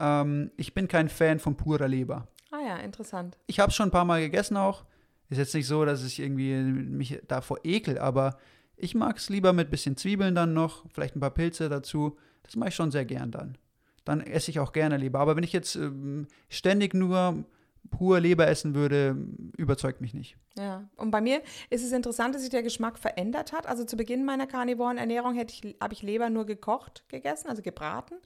[0.00, 2.28] Ähm, ich bin kein Fan von purer Leber.
[2.50, 3.36] Ah ja, interessant.
[3.46, 4.84] Ich habe es schon ein paar Mal gegessen auch.
[5.30, 8.38] Ist jetzt nicht so, dass ich irgendwie mich davor ekel, aber
[8.76, 12.16] ich mag es lieber mit bisschen Zwiebeln dann noch, vielleicht ein paar Pilze dazu.
[12.44, 13.58] Das mache ich schon sehr gern dann.
[14.04, 15.18] Dann esse ich auch gerne lieber.
[15.18, 17.44] Aber wenn ich jetzt ähm, ständig nur
[17.90, 19.16] pur Leber essen würde,
[19.56, 20.36] überzeugt mich nicht.
[20.56, 23.66] Ja, und bei mir ist es interessant, dass sich der Geschmack verändert hat.
[23.66, 28.16] Also zu Beginn meiner karnivoren Ernährung habe ich Leber nur gekocht gegessen, also gebraten.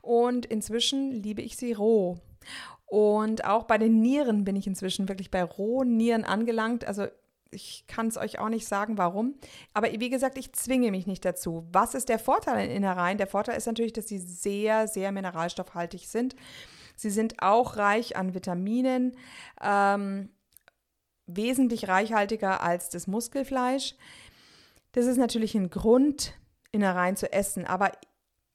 [0.00, 2.18] Und inzwischen liebe ich sie roh.
[2.86, 6.86] Und auch bei den Nieren bin ich inzwischen wirklich bei rohen Nieren angelangt.
[6.86, 7.06] Also
[7.50, 9.36] ich kann es euch auch nicht sagen, warum.
[9.72, 11.66] Aber wie gesagt, ich zwinge mich nicht dazu.
[11.72, 13.16] Was ist der Vorteil in Innereien?
[13.16, 16.34] Der Vorteil ist natürlich, dass sie sehr, sehr mineralstoffhaltig sind.
[16.96, 19.16] Sie sind auch reich an Vitaminen,
[19.62, 20.30] ähm,
[21.26, 23.94] wesentlich reichhaltiger als das Muskelfleisch.
[24.92, 26.34] Das ist natürlich ein Grund,
[26.70, 27.64] Innereien zu essen.
[27.64, 27.92] Aber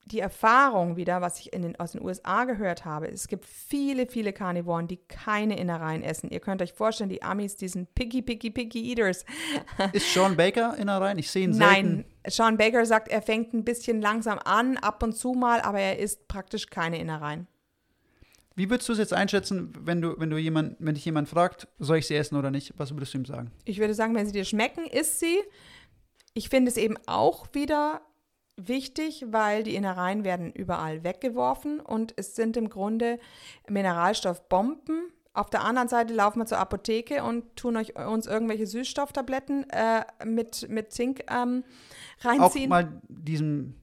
[0.06, 4.08] die Erfahrung wieder, was ich in den, aus den USA gehört habe, es gibt viele,
[4.08, 6.30] viele Karnivoren, die keine Innereien essen.
[6.30, 9.26] Ihr könnt euch vorstellen, die Amis, die sind picky, picky, picky Eaters.
[9.94, 11.18] Ist Sean Baker Innereien?
[11.18, 11.74] Ich sehe ihn selten.
[11.74, 15.80] Nein, Sean Baker sagt, er fängt ein bisschen langsam an, ab und zu mal, aber
[15.80, 17.48] er isst praktisch keine Innereien.
[18.60, 21.70] Wie würdest du es jetzt einschätzen, wenn du, wenn du jemand, wenn dich jemand fragt,
[21.80, 22.74] soll ich sie essen oder nicht?
[22.76, 23.52] Was würdest du ihm sagen?
[23.64, 25.38] Ich würde sagen, wenn sie dir schmecken, isst sie.
[26.34, 28.02] Ich finde es eben auch wieder
[28.58, 33.18] wichtig, weil die Innereien werden überall weggeworfen und es sind im Grunde
[33.70, 35.14] Mineralstoffbomben.
[35.32, 40.04] Auf der anderen Seite laufen wir zur Apotheke und tun euch, uns irgendwelche Süßstofftabletten äh,
[40.26, 41.64] mit, mit Zink ähm,
[42.20, 42.66] reinziehen.
[42.66, 43.76] Auch mal diesem,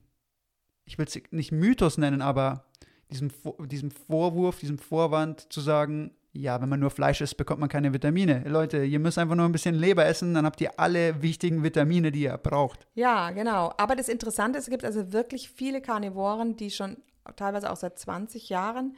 [0.85, 2.66] ich will es nicht Mythos nennen, aber
[3.09, 3.31] diesem,
[3.67, 7.93] diesem Vorwurf, diesem Vorwand zu sagen, ja, wenn man nur Fleisch isst, bekommt man keine
[7.93, 8.43] Vitamine.
[8.47, 12.11] Leute, ihr müsst einfach nur ein bisschen Leber essen, dann habt ihr alle wichtigen Vitamine,
[12.11, 12.87] die ihr braucht.
[12.93, 13.73] Ja, genau.
[13.77, 16.97] Aber das Interessante ist, es gibt also wirklich viele Karnivoren, die schon
[17.35, 18.95] teilweise auch seit 20 Jahren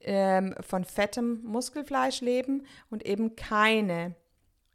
[0.00, 4.14] ähm, von fettem Muskelfleisch leben und eben keine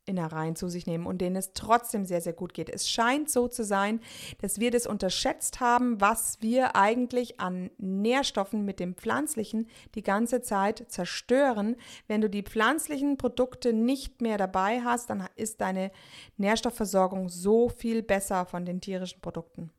[0.08, 2.70] Innereien zu sich nehmen und denen es trotzdem sehr, sehr gut geht.
[2.70, 4.00] Es scheint so zu sein,
[4.42, 10.42] dass wir das unterschätzt haben, was wir eigentlich an Nährstoffen mit dem pflanzlichen die ganze
[10.42, 11.76] Zeit zerstören.
[12.08, 15.92] Wenn du die pflanzlichen Produkte nicht mehr dabei hast, dann ist deine
[16.38, 19.72] Nährstoffversorgung so viel besser von den tierischen Produkten.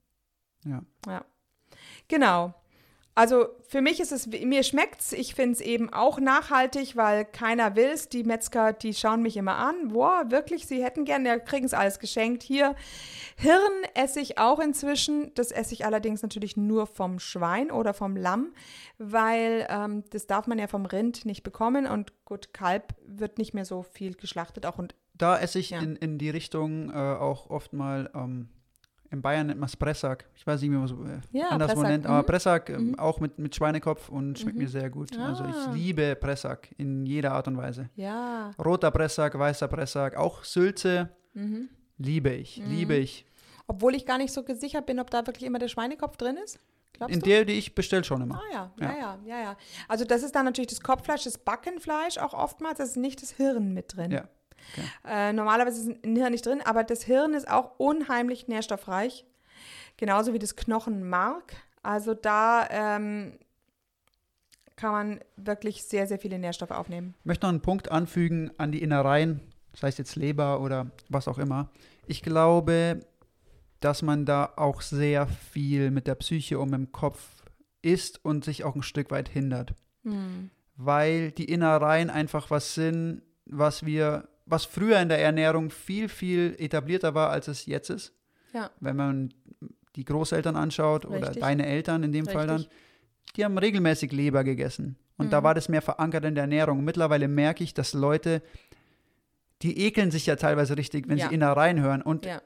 [0.64, 0.82] Ja.
[1.06, 1.24] Ja.
[2.08, 2.54] Genau.
[3.18, 7.24] Also für mich ist es, mir schmeckt es, ich finde es eben auch nachhaltig, weil
[7.24, 8.08] keiner will es.
[8.08, 9.88] Die Metzger, die schauen mich immer an.
[9.88, 12.44] Boah, wirklich, sie hätten gerne, ja, kriegen es alles geschenkt.
[12.44, 12.76] Hier,
[13.34, 15.32] Hirn esse ich auch inzwischen.
[15.34, 18.54] Das esse ich allerdings natürlich nur vom Schwein oder vom Lamm,
[18.98, 21.88] weil ähm, das darf man ja vom Rind nicht bekommen.
[21.88, 24.64] Und gut, Kalb wird nicht mehr so viel geschlachtet.
[24.64, 25.80] Auch und da esse ich ja.
[25.80, 28.48] in, in die Richtung äh, auch oft mal ähm,
[29.10, 30.26] in Bayern nennt man es Pressack.
[30.34, 32.26] Ich weiß nicht, wie man es ja, anderswo nennt, aber mhm.
[32.26, 32.98] Pressack äh, mhm.
[32.98, 34.64] auch mit, mit Schweinekopf und schmeckt mhm.
[34.64, 35.10] mir sehr gut.
[35.18, 35.28] Ah.
[35.28, 35.72] Also ich ah.
[35.72, 37.88] liebe Pressack in jeder Art und Weise.
[37.96, 38.50] Ja.
[38.62, 41.68] Roter Pressack, weißer Pressack, auch Sülze mhm.
[41.96, 42.70] liebe ich, mhm.
[42.70, 43.24] liebe ich.
[43.66, 46.58] Obwohl ich gar nicht so gesichert bin, ob da wirklich immer der Schweinekopf drin ist.
[46.92, 47.26] Glaubst in du?
[47.26, 48.36] der, die ich bestelle, schon immer.
[48.36, 49.56] Ah ja, ja, ja, ja, ja.
[49.86, 53.30] Also das ist dann natürlich das Kopffleisch, das Backenfleisch auch oftmals, das ist nicht das
[53.30, 54.10] Hirn mit drin.
[54.10, 54.28] Ja.
[54.72, 54.86] Okay.
[55.06, 59.24] Äh, normalerweise ist ein Hirn nicht drin, aber das Hirn ist auch unheimlich nährstoffreich.
[59.96, 61.54] Genauso wie das Knochenmark.
[61.82, 63.38] Also da ähm,
[64.76, 67.14] kann man wirklich sehr, sehr viele Nährstoffe aufnehmen.
[67.20, 69.40] Ich möchte noch einen Punkt anfügen an die Innereien,
[69.74, 71.70] sei es jetzt Leber oder was auch immer.
[72.06, 73.00] Ich glaube,
[73.80, 77.20] dass man da auch sehr viel mit der Psyche um im Kopf
[77.82, 79.74] ist und sich auch ein Stück weit hindert.
[80.04, 80.50] Hm.
[80.76, 86.56] Weil die Innereien einfach was sind, was wir was früher in der Ernährung viel, viel
[86.58, 88.12] etablierter war, als es jetzt ist.
[88.52, 88.70] Ja.
[88.80, 89.34] Wenn man
[89.96, 91.22] die Großeltern anschaut Richtig.
[91.22, 92.34] oder deine Eltern in dem Richtig.
[92.34, 92.66] Fall dann,
[93.36, 94.96] die haben regelmäßig Leber gegessen.
[95.16, 95.30] Und mhm.
[95.30, 96.84] da war das mehr verankert in der Ernährung.
[96.84, 98.42] Mittlerweile merke ich, dass Leute,
[99.62, 101.28] die ekeln sich ja teilweise richtig, wenn ja.
[101.28, 102.00] sie Innereien hören.
[102.00, 102.40] Und ja.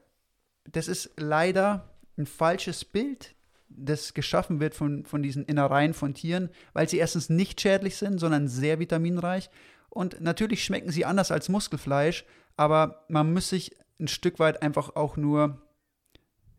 [0.64, 3.34] das ist leider ein falsches Bild,
[3.68, 8.18] das geschaffen wird von, von diesen Innereien von Tieren, weil sie erstens nicht schädlich sind,
[8.18, 9.50] sondern sehr vitaminreich
[9.92, 12.24] und natürlich schmecken sie anders als Muskelfleisch,
[12.56, 15.60] aber man muss sich ein Stück weit einfach auch nur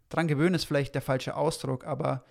[0.10, 2.26] dran gewöhnen, ist vielleicht der falsche Ausdruck, aber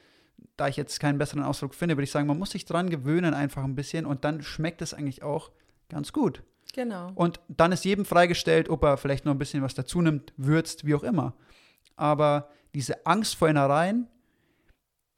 [0.56, 3.34] da ich jetzt keinen besseren Ausdruck finde, würde ich sagen, man muss sich dran gewöhnen
[3.34, 5.50] einfach ein bisschen und dann schmeckt es eigentlich auch
[5.88, 6.44] ganz gut.
[6.72, 7.10] Genau.
[7.16, 10.86] Und dann ist jedem freigestellt, ob er vielleicht noch ein bisschen was dazu nimmt, würzt,
[10.86, 11.34] wie auch immer.
[11.96, 14.08] Aber diese Angst vor Innereien,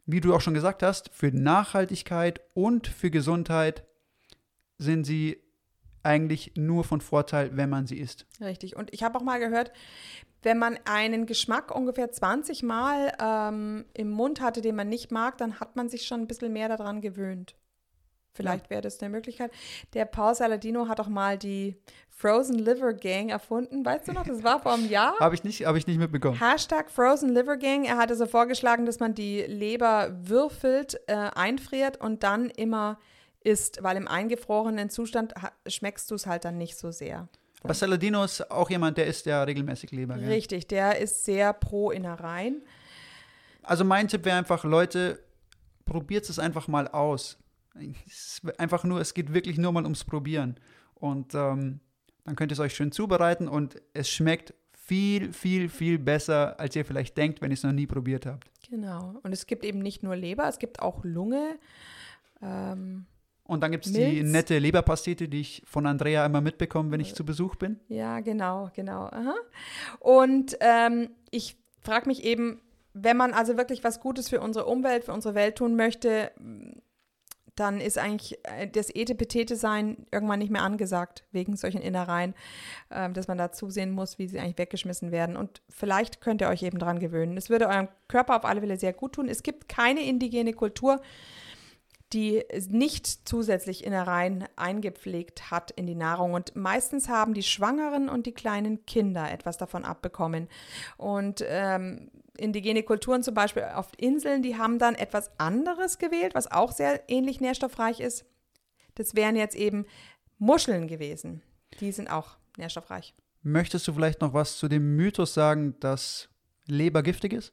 [0.06, 3.84] wie du auch schon gesagt hast, für Nachhaltigkeit und für Gesundheit
[4.78, 5.43] sind sie
[6.04, 8.26] eigentlich nur von Vorteil, wenn man sie isst.
[8.40, 8.76] Richtig.
[8.76, 9.72] Und ich habe auch mal gehört,
[10.42, 15.38] wenn man einen Geschmack ungefähr 20 Mal ähm, im Mund hatte, den man nicht mag,
[15.38, 17.56] dann hat man sich schon ein bisschen mehr daran gewöhnt.
[18.34, 19.52] Vielleicht wäre das eine Möglichkeit.
[19.94, 21.76] Der Paul Saladino hat auch mal die
[22.10, 23.84] Frozen Liver Gang erfunden.
[23.84, 25.18] Weißt du noch, das war vor einem Jahr.
[25.20, 26.38] Habe ich, nicht, hab ich nicht mitbekommen.
[26.38, 27.84] Hashtag Frozen Liver Gang.
[27.84, 32.98] Er hatte so vorgeschlagen, dass man die Leber würfelt, äh, einfriert und dann immer
[33.44, 35.34] isst, weil im eingefrorenen Zustand
[35.66, 37.28] schmeckst du es halt dann nicht so sehr.
[37.62, 40.18] Aber Saladino ist auch jemand, der isst ja regelmäßig Leber.
[40.18, 40.28] Gell?
[40.28, 42.62] Richtig, der ist sehr pro Innereien.
[43.62, 45.18] Also mein Tipp wäre einfach, Leute,
[45.86, 47.38] probiert es einfach mal aus.
[48.58, 50.60] Einfach nur, es geht wirklich nur mal ums Probieren.
[50.94, 51.80] Und ähm,
[52.24, 56.76] dann könnt ihr es euch schön zubereiten und es schmeckt viel, viel, viel besser, als
[56.76, 58.50] ihr vielleicht denkt, wenn ihr es noch nie probiert habt.
[58.68, 59.18] Genau.
[59.22, 61.58] Und es gibt eben nicht nur Leber, es gibt auch Lunge.
[62.42, 63.06] Ähm,
[63.46, 67.14] Und dann gibt es die nette Leberpastete, die ich von Andrea immer mitbekomme, wenn ich
[67.14, 67.78] zu Besuch bin.
[67.88, 69.04] Ja, genau, genau.
[69.06, 69.34] Aha.
[70.00, 72.60] Und ähm, ich frage mich eben,
[72.94, 76.30] wenn man also wirklich was Gutes für unsere Umwelt, für unsere Welt tun möchte,
[77.54, 82.34] dann ist eigentlich äh, das Etepetete-Sein irgendwann nicht mehr angesagt, wegen solchen Innereien,
[82.90, 85.36] ähm, dass man da zusehen muss, wie sie eigentlich weggeschmissen werden.
[85.36, 87.36] Und vielleicht könnt ihr euch eben dran gewöhnen.
[87.36, 89.28] Es würde eurem Körper auf alle Fälle sehr gut tun.
[89.28, 91.00] Es gibt keine indigene Kultur,
[92.12, 96.34] die nicht zusätzlich Innereien eingepflegt hat in die Nahrung.
[96.34, 100.48] Und meistens haben die Schwangeren und die kleinen Kinder etwas davon abbekommen.
[100.96, 106.50] Und ähm, indigene Kulturen zum Beispiel auf Inseln, die haben dann etwas anderes gewählt, was
[106.50, 108.24] auch sehr ähnlich nährstoffreich ist.
[108.94, 109.86] Das wären jetzt eben
[110.38, 111.42] Muscheln gewesen.
[111.80, 113.14] Die sind auch nährstoffreich.
[113.42, 116.28] Möchtest du vielleicht noch was zu dem Mythos sagen, dass
[116.66, 117.52] Leber giftig ist?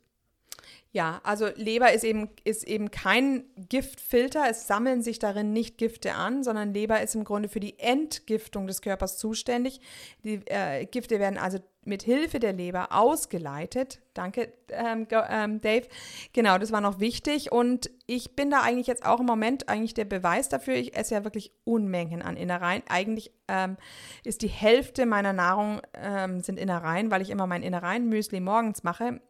[0.93, 4.43] Ja, also Leber ist eben, ist eben kein Giftfilter.
[4.49, 8.67] Es sammeln sich darin nicht Gifte an, sondern Leber ist im Grunde für die Entgiftung
[8.67, 9.79] des Körpers zuständig.
[10.23, 14.01] Die äh, Gifte werden also mit Hilfe der Leber ausgeleitet.
[14.13, 15.87] Danke, ähm, ähm, Dave.
[16.33, 17.51] Genau, das war noch wichtig.
[17.51, 20.75] Und ich bin da eigentlich jetzt auch im Moment eigentlich der Beweis dafür.
[20.75, 22.83] Ich esse ja wirklich Unmengen an Innereien.
[22.87, 23.77] Eigentlich ähm,
[24.23, 29.21] ist die Hälfte meiner Nahrung ähm, sind Innereien, weil ich immer mein Innereien-Müsli morgens mache.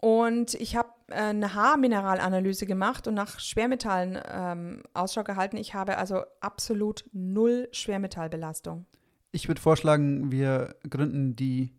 [0.00, 5.56] Und ich habe äh, eine Haarmineralanalyse gemacht und nach Schwermetallen ähm, Ausschau gehalten.
[5.56, 8.86] Ich habe also absolut null Schwermetallbelastung.
[9.32, 11.74] Ich würde vorschlagen, wir gründen die,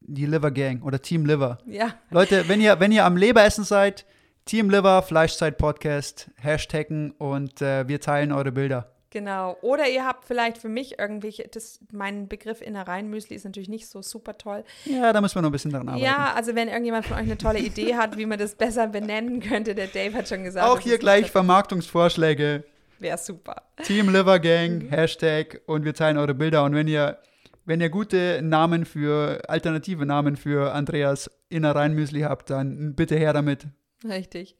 [0.00, 1.58] die Liver Gang oder Team Liver.
[1.66, 4.06] Ja, Leute, wenn ihr, wenn ihr am Leberessen seid,
[4.44, 8.92] Team Liver, Fleischzeit Podcast, Hashtaggen und äh, wir teilen eure Bilder.
[9.10, 9.56] Genau.
[9.62, 14.02] Oder ihr habt vielleicht für mich irgendwelche, das, mein Begriff Innereienmüsli ist natürlich nicht so
[14.02, 14.64] super toll.
[14.84, 16.04] Ja, da müssen wir noch ein bisschen dran arbeiten.
[16.04, 19.40] Ja, also wenn irgendjemand von euch eine tolle Idee hat, wie man das besser benennen
[19.40, 20.66] könnte, der Dave hat schon gesagt.
[20.66, 22.64] Auch hier gleich Vermarktungsvorschläge.
[22.98, 23.62] Wäre super.
[23.82, 24.90] Team Liver Gang.
[24.90, 26.64] Hashtag und wir teilen eure Bilder.
[26.64, 27.18] Und wenn ihr,
[27.64, 33.66] wenn ihr gute Namen für, alternative Namen für Andreas Innereienmüsli habt, dann bitte her damit.
[34.04, 34.56] Richtig.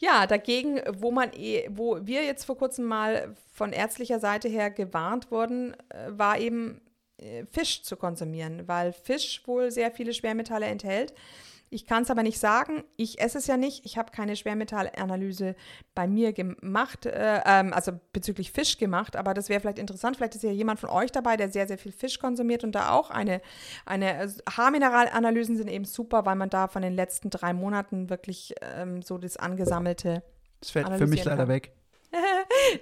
[0.00, 4.70] Ja, dagegen, wo man eh, wo wir jetzt vor kurzem mal von ärztlicher Seite her
[4.70, 6.82] gewarnt wurden, äh, war eben
[7.16, 11.14] äh, Fisch zu konsumieren, weil Fisch wohl sehr viele Schwermetalle enthält.
[11.68, 12.84] Ich kann es aber nicht sagen.
[12.96, 13.84] Ich esse es ja nicht.
[13.84, 15.56] Ich habe keine Schwermetallanalyse
[15.94, 19.16] bei mir gemacht, äh, ähm, also bezüglich Fisch gemacht.
[19.16, 20.16] Aber das wäre vielleicht interessant.
[20.16, 22.90] Vielleicht ist ja jemand von euch dabei, der sehr, sehr viel Fisch konsumiert und da
[22.90, 23.40] auch eine,
[23.84, 28.54] eine also Haarmineralanalysen sind eben super, weil man da von den letzten drei Monaten wirklich
[28.60, 30.22] ähm, so das angesammelte.
[30.60, 31.48] Das fällt für mich leider kann.
[31.48, 31.75] weg.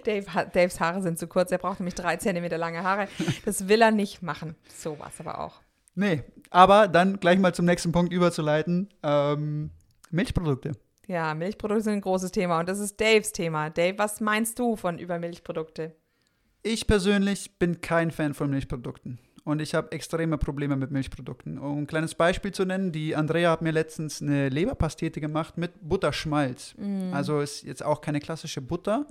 [0.04, 1.52] Dave, Daves Haare sind zu kurz.
[1.52, 3.08] Er braucht nämlich drei Zentimeter lange Haare.
[3.44, 4.56] Das will er nicht machen.
[4.68, 5.60] So was aber auch.
[5.94, 8.88] Nee, aber dann gleich mal zum nächsten Punkt überzuleiten.
[9.02, 9.70] Ähm,
[10.10, 10.72] Milchprodukte.
[11.06, 13.70] Ja, Milchprodukte sind ein großes Thema und das ist Daves Thema.
[13.70, 15.94] Dave, was meinst du von über Milchprodukte?
[16.62, 19.18] Ich persönlich bin kein Fan von Milchprodukten.
[19.44, 21.58] Und ich habe extreme Probleme mit Milchprodukten.
[21.58, 25.72] Um ein kleines Beispiel zu nennen, die Andrea hat mir letztens eine Leberpastete gemacht mit
[25.82, 26.74] Butterschmalz.
[27.12, 29.06] Also ist jetzt auch keine klassische Butter,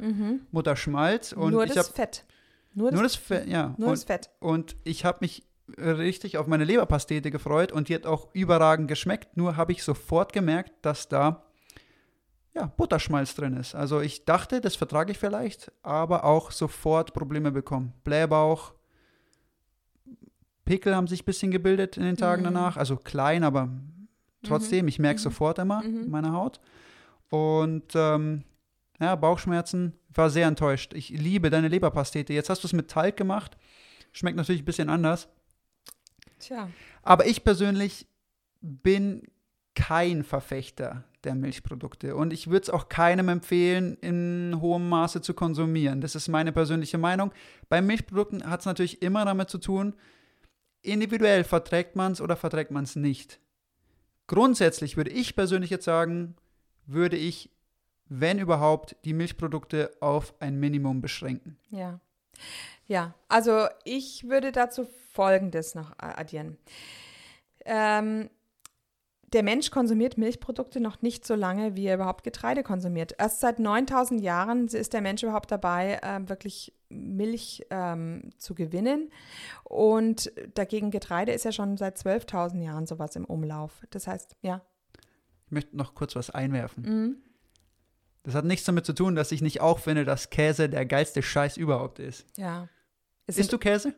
[0.52, 1.34] Butterschmalz.
[1.34, 2.26] Und nur das Fett.
[2.74, 3.76] Nur das, nur das Fett, ja.
[3.78, 4.32] nur und, das Fett.
[4.40, 5.44] und ich habe mich
[5.78, 9.38] richtig auf meine Leberpastete gefreut und die hat auch überragend geschmeckt.
[9.38, 11.46] Nur habe ich sofort gemerkt, dass da
[12.56, 13.76] ja, Butterschmalz drin ist.
[13.76, 17.94] Also ich dachte, das vertrage ich vielleicht, aber auch sofort Probleme bekommen.
[18.04, 18.74] Blähbauch,
[20.66, 22.46] Pickel haben sich ein bisschen gebildet in den Tagen Mhm.
[22.46, 22.78] danach.
[22.78, 23.70] Also klein, aber
[24.44, 26.04] trotzdem, ich merke es sofort immer Mhm.
[26.04, 26.60] in meiner Haut.
[27.30, 28.44] Und ähm,
[29.00, 30.94] ja, Bauchschmerzen, war sehr enttäuscht.
[30.94, 32.34] Ich liebe deine Leberpastete.
[32.34, 33.58] Jetzt hast du es mit Talg gemacht.
[34.12, 35.28] Schmeckt natürlich ein bisschen anders.
[36.40, 36.70] Tja.
[37.02, 38.08] Aber ich persönlich
[38.62, 39.24] bin
[39.76, 45.34] kein Verfechter der Milchprodukte und ich würde es auch keinem empfehlen, in hohem Maße zu
[45.34, 46.02] konsumieren.
[46.02, 47.32] Das ist meine persönliche Meinung.
[47.70, 49.96] Bei Milchprodukten hat es natürlich immer damit zu tun,
[50.84, 53.40] individuell verträgt man es oder verträgt man es nicht.
[54.28, 56.36] Grundsätzlich würde ich persönlich jetzt sagen,
[56.86, 57.50] würde ich
[58.10, 61.58] wenn überhaupt, die Milchprodukte auf ein Minimum beschränken.
[61.70, 62.00] Ja.
[62.86, 66.58] Ja, also ich würde dazu Folgendes noch addieren.
[67.66, 68.30] Ähm,
[69.34, 73.16] der Mensch konsumiert Milchprodukte noch nicht so lange, wie er überhaupt Getreide konsumiert.
[73.18, 79.10] Erst seit 9000 Jahren ist der Mensch überhaupt dabei, äh, wirklich Milch ähm, zu gewinnen.
[79.64, 83.82] Und dagegen Getreide ist ja schon seit 12.000 Jahren sowas im Umlauf.
[83.90, 84.62] Das heißt, ja.
[85.48, 86.84] Ich möchte noch kurz was einwerfen.
[86.84, 87.18] Mhm.
[88.24, 91.22] Das hat nichts damit zu tun, dass ich nicht auch finde, dass Käse der geilste
[91.22, 92.26] Scheiß überhaupt ist.
[92.38, 92.70] Ja.
[93.28, 93.94] Isst du Käse?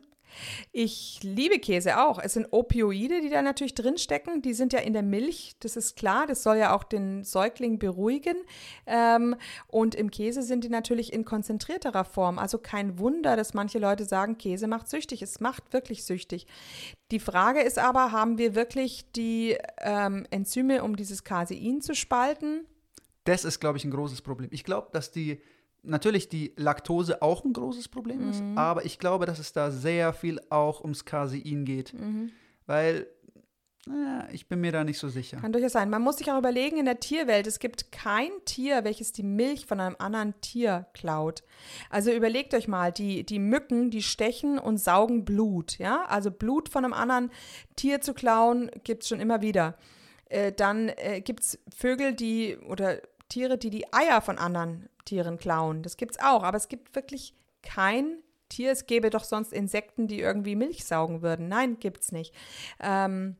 [0.72, 2.18] Ich liebe Käse auch.
[2.18, 4.42] Es sind Opioide, die da natürlich drinstecken.
[4.42, 6.26] Die sind ja in der Milch, das ist klar.
[6.26, 8.36] Das soll ja auch den Säugling beruhigen.
[8.86, 9.36] Ähm,
[9.68, 12.38] und im Käse sind die natürlich in konzentrierterer Form.
[12.38, 15.22] Also kein Wunder, dass manche Leute sagen, Käse macht süchtig.
[15.22, 16.46] Es macht wirklich süchtig.
[17.10, 22.66] Die Frage ist aber, haben wir wirklich die ähm, Enzyme, um dieses Casein zu spalten?
[23.24, 24.48] Das ist, glaube ich, ein großes Problem.
[24.52, 25.40] Ich glaube, dass die
[25.86, 28.58] natürlich die Laktose auch ein großes Problem ist, Mhm.
[28.58, 31.94] aber ich glaube, dass es da sehr viel auch ums Casein geht.
[31.94, 32.32] Mhm.
[32.66, 33.06] Weil,
[33.86, 35.36] naja, ich bin mir da nicht so sicher.
[35.36, 35.88] Kann durchaus sein.
[35.88, 39.66] Man muss sich auch überlegen, in der Tierwelt, es gibt kein Tier, welches die Milch
[39.66, 41.44] von einem anderen Tier klaut.
[41.88, 46.04] Also überlegt euch mal, die, die Mücken, die stechen und saugen Blut, ja?
[46.06, 47.30] Also Blut von einem anderen
[47.76, 49.76] Tier zu klauen, gibt es schon immer wieder.
[50.28, 55.38] Äh, dann äh, gibt es Vögel, die oder Tiere, die die Eier von anderen Tieren
[55.38, 55.82] klauen.
[55.82, 58.72] Das gibt es auch, aber es gibt wirklich kein Tier.
[58.72, 61.48] Es gäbe doch sonst Insekten, die irgendwie Milch saugen würden.
[61.48, 62.32] Nein, gibt's nicht.
[62.80, 63.36] Ähm,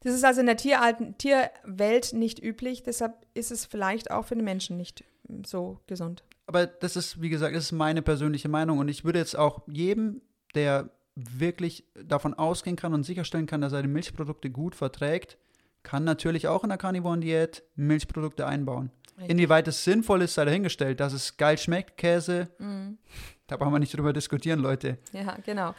[0.00, 4.34] das ist also in der Tieralten, Tierwelt nicht üblich, deshalb ist es vielleicht auch für
[4.34, 5.04] den Menschen nicht
[5.46, 6.24] so gesund.
[6.46, 9.62] Aber das ist, wie gesagt, das ist meine persönliche Meinung und ich würde jetzt auch
[9.68, 10.20] jedem,
[10.54, 15.38] der wirklich davon ausgehen kann und sicherstellen kann, dass er die Milchprodukte gut verträgt,
[15.82, 18.90] kann natürlich auch in der Carnivoren-Diät Milchprodukte einbauen.
[19.28, 20.98] Inwieweit es sinnvoll ist, sei dahingestellt.
[20.98, 22.98] Dass es geil schmeckt, Käse, Mhm.
[23.46, 24.98] da brauchen wir nicht drüber diskutieren, Leute.
[25.12, 25.74] Ja, genau.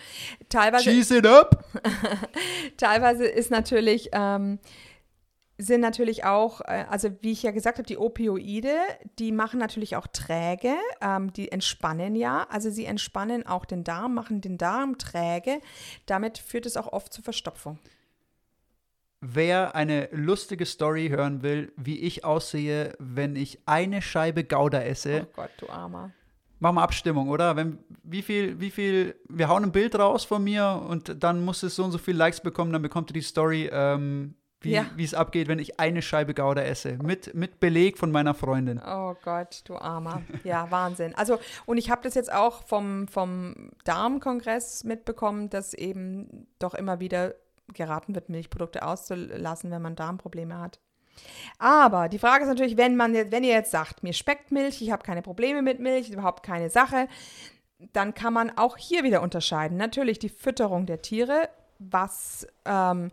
[0.50, 1.66] Teilweise, Cheese it up!
[2.78, 4.60] teilweise ist natürlich, ähm,
[5.58, 8.76] sind natürlich auch, äh, also wie ich ja gesagt habe, die Opioide,
[9.20, 14.14] die machen natürlich auch träge, ähm, die entspannen ja, also sie entspannen auch den Darm,
[14.14, 15.60] machen den Darm träge.
[16.06, 17.80] Damit führt es auch oft zu Verstopfung.
[19.26, 25.22] Wer eine lustige Story hören will, wie ich aussehe, wenn ich eine Scheibe Gouda esse,
[25.26, 26.12] Oh Gott, du Armer.
[26.60, 27.56] machen wir Abstimmung, oder?
[27.56, 31.64] Wenn, wie viel, wie viel, wir hauen ein Bild raus von mir und dann muss
[31.64, 34.86] es so und so viele Likes bekommen, dann bekommt ihr die Story, ähm, wie Ja.
[34.96, 36.98] wie es abgeht, wenn ich eine Scheibe Gouda esse.
[37.02, 38.82] Mit, mit Beleg von meiner Freundin.
[38.86, 40.22] Oh Gott, du Armer.
[40.44, 41.14] Ja, Wahnsinn.
[41.16, 47.00] Also, und ich habe das jetzt auch vom, vom Darmkongress mitbekommen, dass eben doch immer
[47.00, 47.36] wieder
[47.74, 50.80] geraten wird, Milchprodukte auszulassen, wenn man Darmprobleme hat.
[51.60, 54.92] Aber die Frage ist natürlich, wenn man wenn ihr jetzt sagt, mir schmeckt Milch, ich
[54.92, 57.08] habe keine Probleme mit Milch, überhaupt keine Sache,
[57.92, 59.78] dann kann man auch hier wieder unterscheiden.
[59.78, 61.50] Natürlich die Fütterung der Tiere,
[61.80, 63.12] was ähm,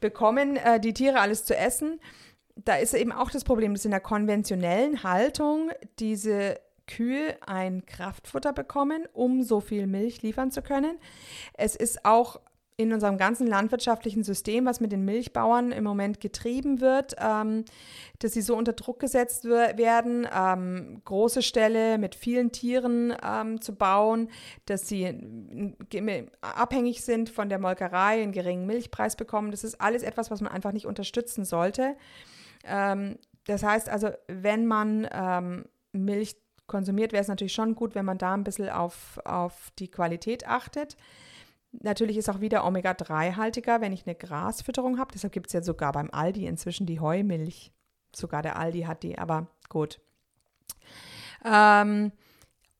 [0.00, 2.00] bekommen äh, die Tiere alles zu essen.
[2.56, 8.52] Da ist eben auch das Problem, dass in der konventionellen Haltung diese Kühe ein Kraftfutter
[8.52, 10.98] bekommen, um so viel Milch liefern zu können.
[11.54, 12.40] Es ist auch
[12.76, 17.64] in unserem ganzen landwirtschaftlichen System, was mit den Milchbauern im Moment getrieben wird, ähm,
[18.18, 23.60] dass sie so unter Druck gesetzt wer- werden, ähm, große Ställe mit vielen Tieren ähm,
[23.60, 24.28] zu bauen,
[24.66, 25.74] dass sie
[26.40, 29.50] abhängig sind von der Molkerei, einen geringen Milchpreis bekommen.
[29.50, 31.96] Das ist alles etwas, was man einfach nicht unterstützen sollte.
[32.64, 38.06] Ähm, das heißt also, wenn man ähm, Milch konsumiert, wäre es natürlich schon gut, wenn
[38.06, 40.96] man da ein bisschen auf, auf die Qualität achtet.
[41.80, 45.12] Natürlich ist auch wieder Omega-3 haltiger, wenn ich eine Grasfütterung habe.
[45.12, 47.72] Deshalb gibt es ja sogar beim Aldi inzwischen die Heumilch.
[48.14, 50.00] Sogar der Aldi hat die, aber gut.
[51.44, 52.12] Ähm,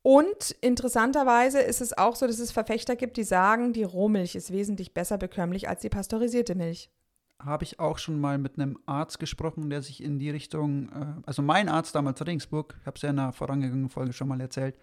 [0.03, 4.53] und interessanterweise ist es auch so, dass es Verfechter gibt, die sagen, die Rohmilch ist
[4.53, 6.91] wesentlich besser bekömmlich als die pasteurisierte Milch.
[7.39, 11.23] Habe ich auch schon mal mit einem Arzt gesprochen, der sich in die Richtung, äh,
[11.25, 14.29] also mein Arzt damals in Regensburg, ich habe es ja in einer vorangegangenen Folge schon
[14.29, 14.77] mal erzählt,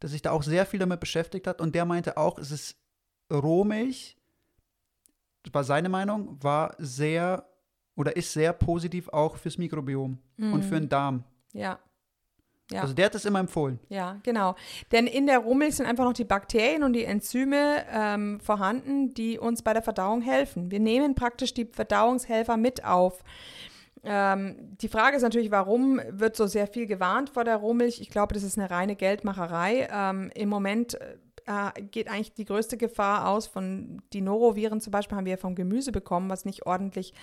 [0.00, 2.76] dass sich da auch sehr viel damit beschäftigt hat und der meinte auch, es ist
[3.32, 4.16] Rohmilch,
[5.42, 7.46] das war seine Meinung, war sehr
[7.96, 11.24] oder ist sehr positiv auch fürs Mikrobiom und für den Darm.
[11.52, 11.78] Ja,
[12.72, 12.80] Ja.
[12.80, 13.78] Also der hat es immer empfohlen.
[13.88, 14.56] Ja, genau.
[14.90, 19.38] Denn in der Rohmilch sind einfach noch die Bakterien und die Enzyme ähm, vorhanden, die
[19.38, 20.70] uns bei der Verdauung helfen.
[20.70, 23.22] Wir nehmen praktisch die Verdauungshelfer mit auf.
[24.02, 28.00] Ähm, die Frage ist natürlich, warum wird so sehr viel gewarnt vor der Rohmilch?
[28.00, 29.88] Ich glaube, das ist eine reine Geldmacherei.
[29.92, 30.98] Ähm, Im Moment
[31.46, 33.46] äh, geht eigentlich die größte Gefahr aus.
[33.46, 37.14] Von die Noroviren zum Beispiel haben wir vom Gemüse bekommen, was nicht ordentlich,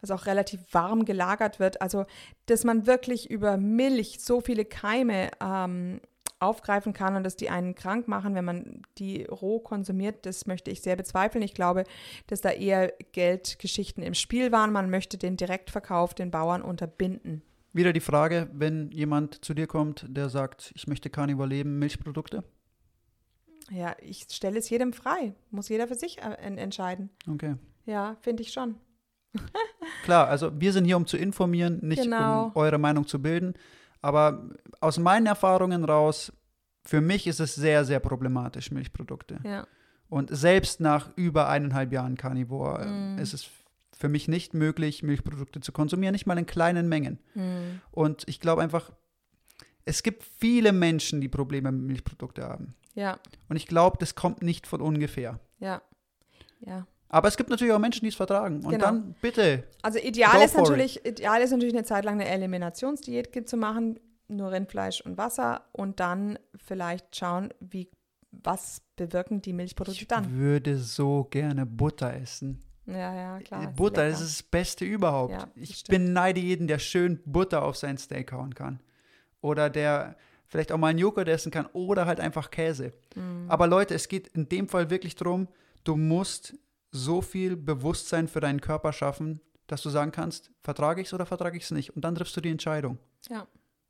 [0.00, 1.80] was auch relativ warm gelagert wird.
[1.80, 2.06] Also,
[2.46, 6.00] dass man wirklich über Milch so viele Keime ähm,
[6.38, 10.70] aufgreifen kann und dass die einen krank machen, wenn man die roh konsumiert, das möchte
[10.70, 11.42] ich sehr bezweifeln.
[11.42, 11.84] Ich glaube,
[12.26, 14.72] dass da eher Geldgeschichten im Spiel waren.
[14.72, 17.42] Man möchte den Direktverkauf den Bauern unterbinden.
[17.72, 22.42] Wieder die Frage, wenn jemand zu dir kommt, der sagt, ich möchte Carnivore leben, Milchprodukte?
[23.70, 25.34] Ja, ich stelle es jedem frei.
[25.50, 27.10] Muss jeder für sich äh, en- entscheiden.
[27.28, 27.56] Okay.
[27.84, 28.76] Ja, finde ich schon.
[30.04, 32.46] Klar, also wir sind hier, um zu informieren, nicht Genau.
[32.46, 33.54] um eure Meinung zu bilden.
[34.02, 34.50] Aber
[34.80, 36.32] aus meinen Erfahrungen raus,
[36.84, 39.40] für mich ist es sehr, sehr problematisch, Milchprodukte.
[39.44, 39.66] Ja.
[40.08, 43.18] Und selbst nach über eineinhalb Jahren Carnivore Mm.
[43.18, 43.48] äh, ist es
[43.92, 47.18] für mich nicht möglich, Milchprodukte zu konsumieren, nicht mal in kleinen Mengen.
[47.32, 47.80] Hm.
[47.90, 48.92] Und ich glaube einfach,
[49.86, 52.74] es gibt viele Menschen, die Probleme mit Milchprodukten haben.
[52.96, 55.38] Ja, Und ich glaube, das kommt nicht von ungefähr.
[55.60, 55.80] ja,
[56.60, 56.86] ja.
[57.08, 58.64] Aber es gibt natürlich auch Menschen, die es vertragen.
[58.64, 58.84] Und Genau.
[58.86, 60.58] dann bitte, Also ideal ist, it.
[60.58, 65.66] natürlich, ideal ist natürlich eine Zeit lang eine Eliminationsdiät zu machen, nur Rindfleisch und Wasser
[65.70, 67.88] und dann vielleicht schauen, wie,
[68.32, 70.36] was bewirken die Milchprodukte ich dann.
[70.36, 72.60] würde so gerne Butter essen.
[72.86, 73.62] Ja, ja, klar.
[73.62, 74.14] ist Butter, lecker.
[74.14, 75.32] ist das Beste überhaupt.
[75.32, 75.98] Ja, ich stimmt.
[75.98, 78.80] beneide jeden, der schön Butter auf sein Steak hauen kann.
[79.40, 80.16] Oder der
[80.48, 82.92] vielleicht auch mal einen Joghurt essen kann oder halt einfach Käse.
[83.14, 83.46] Mhm.
[83.48, 85.48] Aber Leute, es geht in dem Fall wirklich darum,
[85.84, 86.54] du musst
[86.92, 91.26] so viel Bewusstsein für deinen Körper schaffen, dass du sagen kannst, vertrage ich es oder
[91.26, 91.94] vertrage ich es nicht.
[91.96, 92.98] Und dann triffst du die Entscheidung.
[93.28, 93.46] Ja,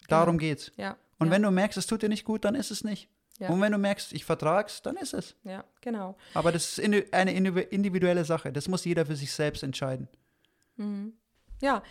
[0.09, 0.49] Darum Genau.
[0.49, 0.73] geht's.
[0.77, 0.97] ja.
[1.19, 3.09] Und ja, wenn du merkst, es tut dir nicht gut, dann ist es nicht.
[3.39, 3.49] Ja.
[3.51, 5.35] Und wenn du merkst, ich vertrage es, dann ist es.
[5.45, 6.17] Ja, genau.
[6.35, 8.53] Aber das ist eine individu- individuelle Sache.
[8.53, 10.09] Das muss jeder für sich selbst entscheiden.
[10.77, 11.13] Mhm.
[11.63, 11.83] Ja,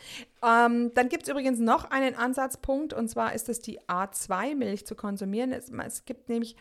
[0.43, 4.95] ähm, dann gibt es übrigens noch einen Ansatzpunkt und zwar ist es die A2-Milch zu
[4.95, 5.51] konsumieren.
[5.51, 6.55] Es, es gibt nämlich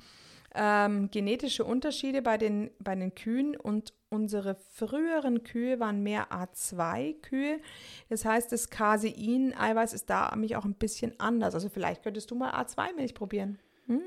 [0.54, 7.60] ähm, genetische Unterschiede bei den, bei den Kühen und unsere früheren Kühe waren mehr A2-Kühe.
[8.08, 11.54] Das heißt, das Casein-Eiweiß ist da nämlich auch ein bisschen anders.
[11.54, 13.58] Also vielleicht könntest du mal A2-Milch probieren.
[13.86, 14.00] Hm.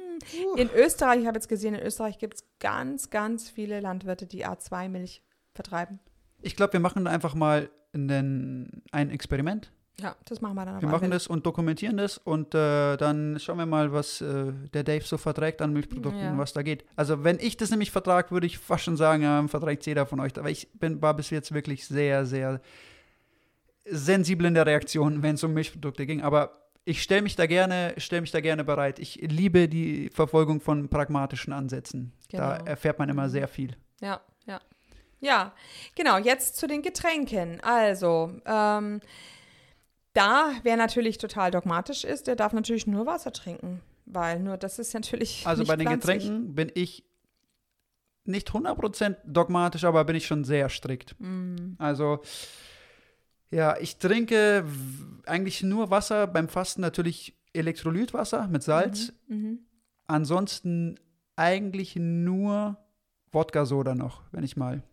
[0.56, 4.48] In Österreich, ich habe jetzt gesehen, in Österreich gibt es ganz, ganz viele Landwirte, die
[4.48, 5.22] A2-Milch
[5.54, 6.00] vertreiben.
[6.42, 9.72] Ich glaube, wir machen einfach mal einen, ein Experiment.
[10.00, 13.58] Ja, das machen wir dann Wir machen das und dokumentieren das und äh, dann schauen
[13.58, 16.38] wir mal, was äh, der Dave so verträgt an Milchprodukten, Ja.
[16.38, 16.86] was da geht.
[16.96, 20.20] Also wenn ich das nämlich vertrage, würde ich fast schon sagen, ja, verträgt jeder von
[20.20, 20.38] euch.
[20.38, 22.62] Aber ich bin, war bis jetzt wirklich sehr, sehr
[23.86, 26.22] sensibel in der Reaktion, wenn es um Milchprodukte ging.
[26.22, 29.00] Aber ich stelle mich da gerne, stelle mich da gerne bereit.
[29.00, 32.14] Ich liebe die Verfolgung von pragmatischen Ansätzen.
[32.32, 32.70] Da Genau.
[32.70, 33.32] erfährt man immer Mhm.
[33.32, 33.76] sehr viel.
[34.02, 34.22] Ja,
[35.20, 35.54] ja.
[35.96, 36.18] Genau.
[36.18, 37.60] Jetzt zu den Getränken.
[37.62, 39.02] Also, ähm,
[40.14, 44.80] da, wer natürlich total dogmatisch ist, der darf natürlich nur Wasser trinken, weil nur das
[44.80, 45.44] ist natürlich.
[45.46, 46.24] Also bei den pflanzlich.
[46.24, 47.04] Getränken bin ich
[48.26, 51.16] nicht 100% dogmatisch, aber bin ich schon sehr strikt.
[51.20, 52.22] Mm, Also,
[53.52, 54.66] ja, ich trinke
[55.26, 59.14] eigentlich nur Wasser, beim Fasten natürlich Elektrolytwasser mit Salz.
[59.28, 59.60] mhm.
[60.08, 61.00] Ansonsten
[61.36, 62.78] eigentlich nur
[63.32, 64.84] Wodka-Soda noch, wenn ich mal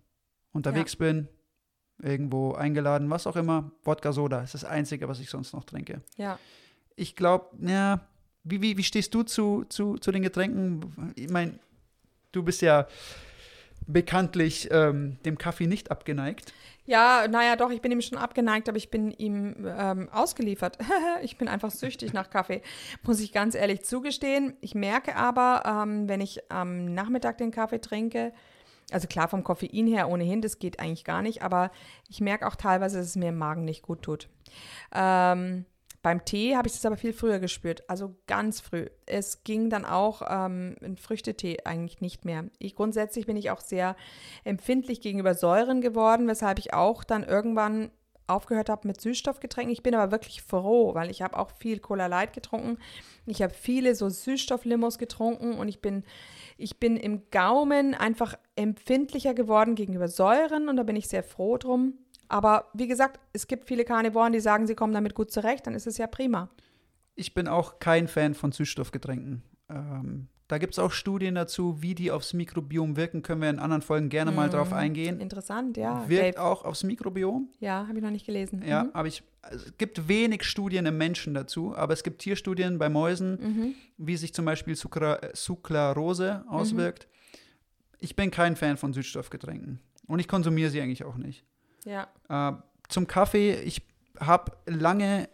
[0.55, 1.29] unterwegs bin,
[2.03, 3.71] irgendwo eingeladen, was auch immer.
[3.83, 6.01] Wodka-Soda ist das Einzige, was ich sonst noch trinke.
[6.17, 6.39] Ja.
[6.97, 8.01] Ich glaube, ja,
[8.45, 11.13] wie, wie, wie stehst du zu, zu, zu den Getränken?
[11.17, 11.59] Ich meine,
[12.33, 12.87] du bist ja
[13.87, 16.53] bekanntlich ähm, dem Kaffee nicht abgeneigt.
[16.87, 20.79] Ja, naja, doch, ich bin ihm schon abgeneigt, aber ich bin ihm ähm, ausgeliefert.
[21.23, 22.63] ich bin einfach süchtig nach Kaffee,
[23.03, 24.55] muss ich ganz ehrlich zugestehen.
[24.61, 28.33] Ich merke aber, ähm, wenn ich am Nachmittag den Kaffee trinke,
[28.91, 31.71] also klar vom Koffein her ohnehin, das geht eigentlich gar nicht, aber
[32.09, 34.29] ich merke auch teilweise, dass es mir im Magen nicht gut tut.
[34.95, 35.65] Ähm,
[36.05, 38.89] beim Tee habe ich das aber viel früher gespürt, also ganz früh.
[39.07, 42.45] Es ging dann auch ähm, in Früchtetee eigentlich nicht mehr.
[42.59, 43.97] Ich, grundsätzlich bin ich auch sehr
[44.45, 47.91] empfindlich gegenüber Säuren geworden, weshalb ich auch dann irgendwann
[48.27, 49.73] aufgehört habe mit Süßstoffgetränken.
[49.73, 52.79] Ich bin aber wirklich froh, weil ich habe auch viel Cola Light getrunken.
[53.27, 56.05] Ich habe viele so Süßstofflimos getrunken und ich bin,
[56.57, 61.59] ich bin im Gaumen einfach empfindlicher geworden gegenüber Säuren und da bin ich sehr froh
[61.59, 61.95] drum.
[62.29, 65.75] Aber wie gesagt, es gibt viele Karnivoren, die sagen, sie kommen damit gut zurecht, dann
[65.75, 66.49] ist es ja prima.
[67.15, 69.43] Ich bin auch kein Fan von Süßstoffgetränken.
[69.69, 73.23] Ähm, da gibt es auch Studien dazu, wie die aufs Mikrobiom wirken.
[73.23, 75.19] Können wir in anderen Folgen gerne mal drauf eingehen.
[75.21, 76.07] Interessant, ja.
[76.09, 76.43] Wirkt Dave.
[76.45, 77.49] auch aufs Mikrobiom.
[77.61, 78.63] Ja, habe ich noch nicht gelesen.
[78.67, 78.91] Ja, Mhm.
[78.93, 82.89] aber ich, also es gibt wenig Studien im Menschen dazu, aber es gibt Tierstudien bei
[82.91, 83.75] Mäusen, Mhm.
[83.97, 87.09] wie sich zum Beispiel Sucra äh, Sucralose auswirkt.
[88.01, 91.45] Ich bin kein Fan von Süßstoffgetränken und ich konsumiere sie eigentlich auch nicht.
[91.87, 92.09] Ja.
[92.29, 92.53] Äh,
[92.89, 93.81] zum Kaffee, ich
[94.21, 95.29] habe lange,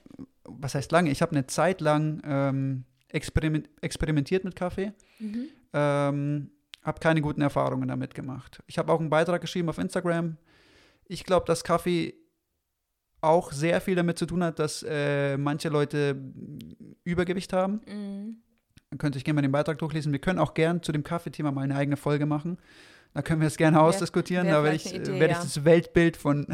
[0.45, 4.93] was heißt lange, ich habe eine Zeit lang ähm, experiment, experimentiert mit Kaffee.
[5.19, 5.49] Mhm.
[5.73, 6.51] Ähm,
[6.83, 8.63] habe keine guten Erfahrungen damit gemacht.
[8.67, 10.37] Ich habe auch einen Beitrag geschrieben auf Instagram.
[11.07, 12.15] Ich glaube, dass Kaffee
[13.21, 16.17] auch sehr viel damit zu tun hat, dass äh, manche Leute
[17.05, 17.81] Übergewicht haben.
[17.87, 18.43] Mhm.
[18.89, 20.13] Dann könnt ihr euch gerne mal den Beitrag durchlesen.
[20.13, 22.59] Wir können auch gern zu dem Kaffeethema mal eine eigene Folge machen.
[23.13, 24.47] Da können wir es gerne ausdiskutieren.
[24.47, 25.43] Da werde ich, eine Idee, werd ich ja.
[25.43, 26.47] das Weltbild von,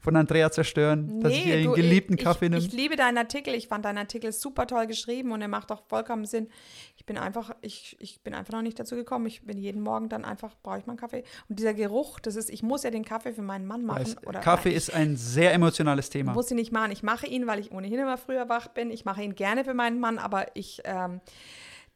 [0.00, 2.62] von Andrea zerstören, dass ich ihr du, einen geliebten ich, Kaffee ich, nehme.
[2.62, 3.54] ich liebe deinen Artikel.
[3.54, 6.48] Ich fand deinen Artikel super toll geschrieben und er macht auch vollkommen Sinn.
[6.96, 9.26] Ich bin einfach, ich, ich bin einfach noch nicht dazu gekommen.
[9.26, 11.24] Ich bin jeden Morgen dann einfach, brauche ich mal einen Kaffee.
[11.48, 14.00] Und dieser Geruch, das ist, ich muss ja den Kaffee für meinen Mann machen.
[14.00, 16.32] Weiß, oder Kaffee nein, ist ein sehr emotionales Thema.
[16.32, 16.92] ich muss ihn nicht machen.
[16.92, 18.90] Ich mache ihn, weil ich ohnehin immer früher wach bin.
[18.90, 21.20] Ich mache ihn gerne für meinen Mann, aber ich, ähm,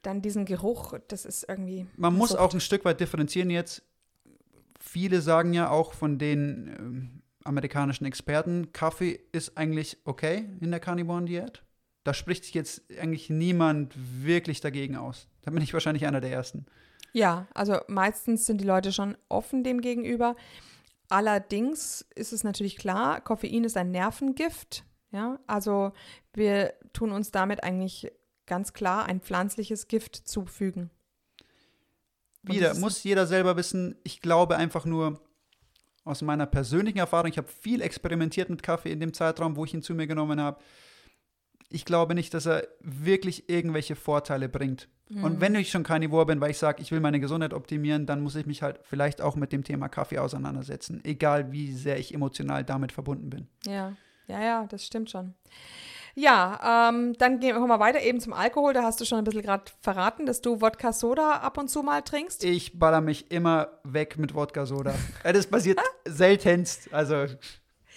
[0.05, 1.87] dann diesen Geruch, das ist irgendwie.
[1.97, 3.83] Man muss auch ein Stück weit differenzieren jetzt.
[4.79, 7.14] Viele sagen ja auch von den ähm,
[7.45, 11.63] amerikanischen Experten, Kaffee ist eigentlich okay in der Carnivoren-Diät.
[12.03, 15.27] Da spricht sich jetzt eigentlich niemand wirklich dagegen aus.
[15.41, 16.65] Da bin ich wahrscheinlich einer der Ersten.
[17.13, 20.35] Ja, also meistens sind die Leute schon offen dem gegenüber.
[21.09, 24.83] Allerdings ist es natürlich klar, Koffein ist ein Nervengift.
[25.11, 25.93] Ja, also
[26.33, 28.11] wir tun uns damit eigentlich
[28.45, 30.89] ganz klar ein pflanzliches Gift zufügen.
[32.43, 33.95] Wieder muss jeder selber wissen.
[34.03, 35.21] Ich glaube einfach nur
[36.05, 39.73] aus meiner persönlichen Erfahrung, ich habe viel experimentiert mit Kaffee in dem Zeitraum, wo ich
[39.73, 40.61] ihn zu mir genommen habe.
[41.69, 44.87] Ich glaube nicht, dass er wirklich irgendwelche Vorteile bringt.
[45.09, 45.23] Mhm.
[45.23, 48.21] Und wenn ich schon Carnivore bin, weil ich sage, ich will meine Gesundheit optimieren, dann
[48.21, 51.03] muss ich mich halt vielleicht auch mit dem Thema Kaffee auseinandersetzen.
[51.03, 53.47] Egal wie sehr ich emotional damit verbunden bin.
[53.65, 53.97] Ja,
[54.27, 55.33] ja, ja, das stimmt schon.
[56.17, 58.73] Ja, ähm, dann gehen wir mal weiter eben zum Alkohol.
[58.73, 61.83] Da hast du schon ein bisschen gerade verraten, dass du Wodka Soda ab und zu
[61.83, 62.43] mal trinkst.
[62.45, 64.93] Ich baller mich immer weg mit Wodka-Soda.
[65.23, 66.93] Äh, das passiert seltenst.
[66.93, 67.25] Also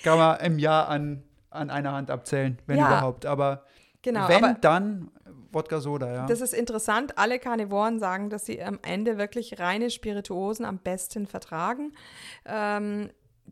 [0.03, 2.89] kann man im Jahr an, an einer Hand abzählen, wenn Ja.
[2.89, 3.25] überhaupt.
[3.25, 3.65] Aber
[4.03, 5.11] Genau, wenn, aber dann
[5.53, 6.27] Wodka-Soda, ja.
[6.27, 7.19] Das ist interessant.
[7.19, 11.93] Alle Karnivoren sagen, dass sie am Ende wirklich reine Spirituosen am besten vertragen.
[12.45, 13.11] Ähm,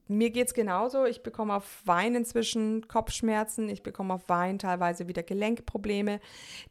[0.09, 1.05] mir geht es genauso.
[1.05, 3.69] Ich bekomme auf Wein inzwischen Kopfschmerzen.
[3.69, 6.21] Ich bekomme auf Wein teilweise wieder Gelenkprobleme.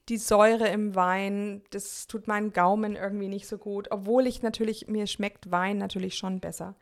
[0.09, 3.91] Die Säure im Wein, das tut meinen Gaumen irgendwie nicht so gut.
[3.91, 6.75] Obwohl ich natürlich, mir schmeckt Wein natürlich schon besser.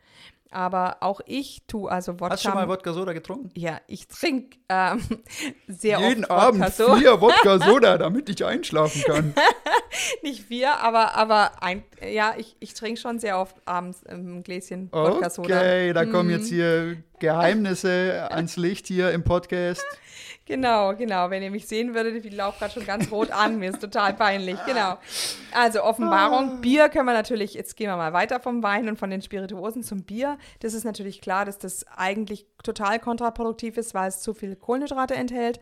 [0.54, 2.30] Aber auch ich tue also Wodka.
[2.30, 3.50] Hast du schon mal Wodka-Soda getrunken?
[3.54, 5.02] ja, ich trinke ähm,
[5.66, 6.96] sehr Jeden oft Abend Wodka Soda.
[6.96, 9.34] vier Wodka-Soda, damit ich einschlafen kann.
[10.22, 14.90] Nicht vier, aber, aber ein, ja, ich, ich trinke schon sehr oft abends ein Gläschen
[14.92, 15.58] Wodka Soda.
[15.58, 16.34] Okay, da kommen Mhm.
[16.36, 19.84] jetzt hier Geheimnisse ans Licht hier im Podcast.
[20.46, 21.30] Genau, genau.
[21.30, 23.58] Wenn ihr mich sehen würdet, ich laufe gerade schon ganz rot an.
[23.58, 24.58] Mir ist total peinlich.
[24.66, 24.98] Genau.
[25.54, 25.88] Also Ah.
[25.88, 26.60] Offenbarung.
[26.60, 29.82] Bier können wir natürlich, jetzt gehen wir mal weiter vom Wein und von den Spirituosen
[29.82, 30.36] zum Bier.
[30.60, 35.14] Das ist natürlich klar, dass das eigentlich total kontraproduktiv ist, weil es zu viel Kohlenhydrate
[35.14, 35.60] enthält.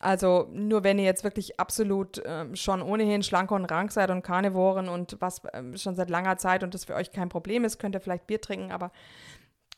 [0.00, 4.22] Also nur wenn ihr jetzt wirklich absolut ähm, schon ohnehin schlank und rank seid und
[4.22, 7.78] Karnivoren und was ähm, schon seit langer Zeit und das für euch kein Problem ist,
[7.78, 8.92] könnt ihr vielleicht Bier trinken, aber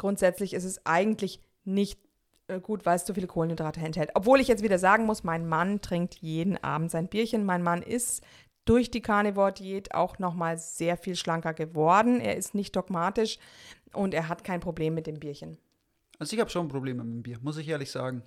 [0.01, 2.01] grundsätzlich ist es eigentlich nicht
[2.49, 4.11] äh, gut, weil es zu viele Kohlenhydrate enthält.
[4.15, 7.45] Obwohl ich jetzt wieder sagen muss, mein Mann trinkt jeden Abend sein Bierchen.
[7.45, 8.23] Mein Mann ist
[8.65, 12.21] durch die Carnivore-Diät auch nochmal sehr viel schlanker geworden.
[12.21, 13.39] Er ist nicht dogmatisch
[13.93, 15.59] und er hat kein Problem mit dem Bierchen.
[16.19, 18.23] Also ich habe schon Probleme mit dem Bier, muss ich ehrlich sagen.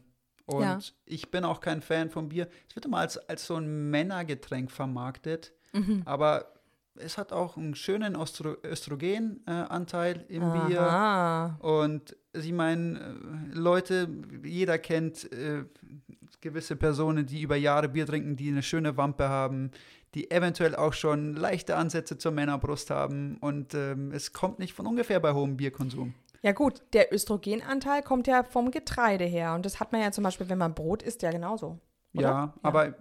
[0.45, 0.79] Und Ja.
[1.05, 2.47] ich bin auch kein Fan vom Bier.
[2.69, 6.01] Es wird immer als, als so ein Männergetränk vermarktet, Mhm.
[6.05, 6.52] aber
[6.95, 10.81] es hat auch einen schönen Östro Östrogenanteil im Bier.
[10.81, 11.57] Aha.
[11.59, 14.09] Und ich meine, äh, Leute,
[14.43, 15.65] jeder kennt äh,
[16.41, 19.71] gewisse Personen, die über Jahre Bier trinken, die eine schöne Wampe haben,
[20.13, 23.37] die eventuell auch schon leichte Ansätze zur Männerbrust haben.
[23.39, 26.13] Und ähm, es kommt nicht von ungefähr bei hohem Bierkonsum.
[26.41, 30.25] Ja gut, der Östrogenanteil kommt ja vom Getreide her und das hat man ja zum
[30.25, 31.79] Beispiel, wenn man Brot isst, ja genauso.
[32.13, 32.27] Oder?
[32.27, 32.95] Ja, aber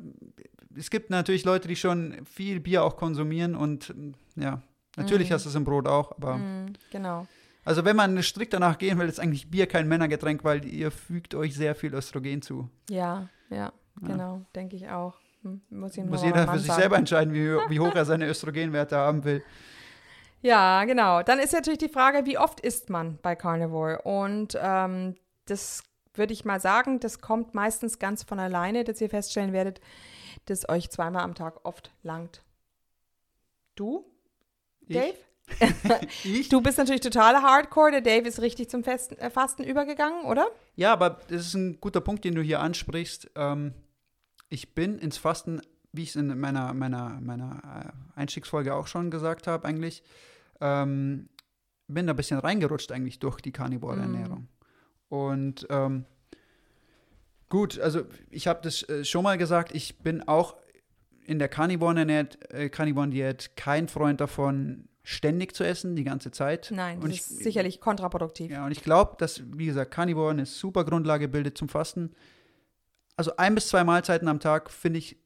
[0.76, 3.94] es gibt natürlich Leute, die schon viel Bier auch konsumieren und
[4.36, 4.62] ja,
[4.96, 5.34] natürlich Mhm.
[5.34, 7.26] hast du es im Brot auch, aber Mm, genau.
[7.64, 11.34] also wenn man strikt danach gehen will, ist eigentlich Bier kein Männergetränk, weil ihr fügt
[11.34, 12.68] euch sehr viel Östrogen zu.
[12.90, 15.16] Ja, ja, genau, denke ich auch.
[15.42, 16.80] Hm, muss Muss jeder für sich sagen.
[16.80, 19.42] selber entscheiden, wie, wie hoch er seine Östrogenwerte haben will.
[20.40, 21.22] Ja, genau.
[21.22, 24.02] Dann ist natürlich die Frage, wie oft isst man bei Carnivore?
[24.02, 25.14] Und ähm,
[25.46, 25.82] das
[26.14, 29.80] würde ich mal sagen, das kommt meistens ganz von alleine, dass ihr feststellen werdet,
[30.46, 32.42] dass euch zweimal am Tag oft langt.
[33.74, 34.04] Du,
[34.88, 35.14] Dave?
[36.24, 36.48] ich?
[36.48, 37.90] Du bist natürlich total Hardcore.
[37.90, 40.46] Der Dave ist richtig zum Festen, äh, Fasten übergegangen, oder?
[40.76, 43.30] Ja, aber das ist ein guter Punkt, den du hier ansprichst.
[43.34, 43.74] Ähm,
[44.48, 45.60] ich bin ins Fasten,
[45.92, 50.02] wie ich es in meiner, meiner, meiner äh, Einstiegsfolge auch schon gesagt habe, eigentlich,
[50.60, 51.28] ähm,
[51.88, 54.48] bin da ein bisschen reingerutscht eigentlich durch die Carnivore-Ernährung.
[55.12, 56.06] Und ähm,
[57.50, 60.56] gut, also ich habe das äh, schon mal gesagt, ich bin auch
[61.26, 66.72] in der Carnivore-Diät äh, Carnivore kein Freund davon, ständig zu essen, die ganze Zeit.
[66.74, 68.50] Nein, das und ist sicherlich kontraproduktiv.
[68.50, 72.14] Ja, und ich glaube, dass, wie gesagt, Carnivore eine super Grundlage bildet zum Fasten.
[73.14, 75.18] Also ein bis zwei Mahlzeiten am Tag, finde ich,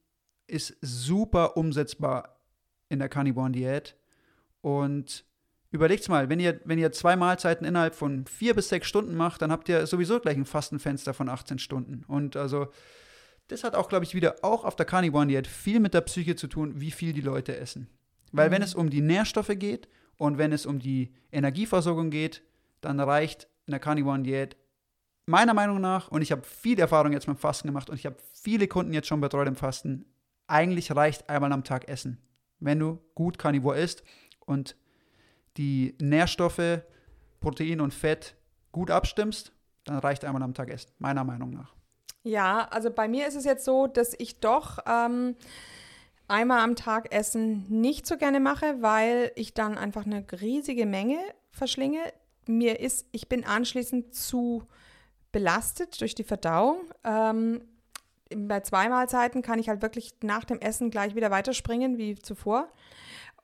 [0.49, 2.41] ist super umsetzbar
[2.89, 3.95] in der Carnivore-Diät.
[4.63, 5.25] Und
[5.77, 9.43] überlegt mal, wenn ihr, wenn ihr zwei Mahlzeiten innerhalb von vier bis sechs Stunden macht,
[9.43, 12.05] dann habt ihr sowieso gleich ein Fastenfenster von 18 Stunden.
[12.09, 12.69] Und also,
[13.49, 16.49] das hat auch, glaube ich, wieder auch auf der Carnivore-Diät viel mit der Psyche zu
[16.49, 17.89] tun, wie viel die Leute essen.
[18.33, 22.43] Weil wenn es um die Nährstoffe geht und wenn es um die Energieversorgung geht,
[22.81, 24.57] dann reicht in der Carnivore-Diät
[25.27, 28.17] meiner Meinung nach, und ich habe viel Erfahrung jetzt mit Fasten gemacht und ich habe
[28.33, 30.07] viele Kunden jetzt schon betreut im Fasten,
[30.47, 32.23] eigentlich reicht einmal am Tag Essen.
[32.61, 34.05] Wenn du gut Carnivore isst
[34.41, 34.77] und
[35.57, 36.83] die Nährstoffe,
[37.41, 38.37] Protein und Fett
[38.73, 39.53] gut abstimmst,
[39.85, 41.75] dann reicht einmal am Tag Essen, meiner Meinung nach.
[42.23, 45.37] Ja, also bei mir ist es jetzt so, dass ich doch ähm,
[46.29, 51.19] einmal am Tag Essen nicht so gerne mache, weil ich dann einfach eine riesige Menge
[51.53, 52.01] verschlinge.
[52.47, 54.67] Mir ist, ich bin anschließend zu
[55.31, 56.81] belastet durch die Verdauung.
[57.05, 57.63] Ähm,
[58.35, 62.69] bei zwei Mahlzeiten kann ich halt wirklich nach dem Essen gleich wieder weiterspringen wie zuvor.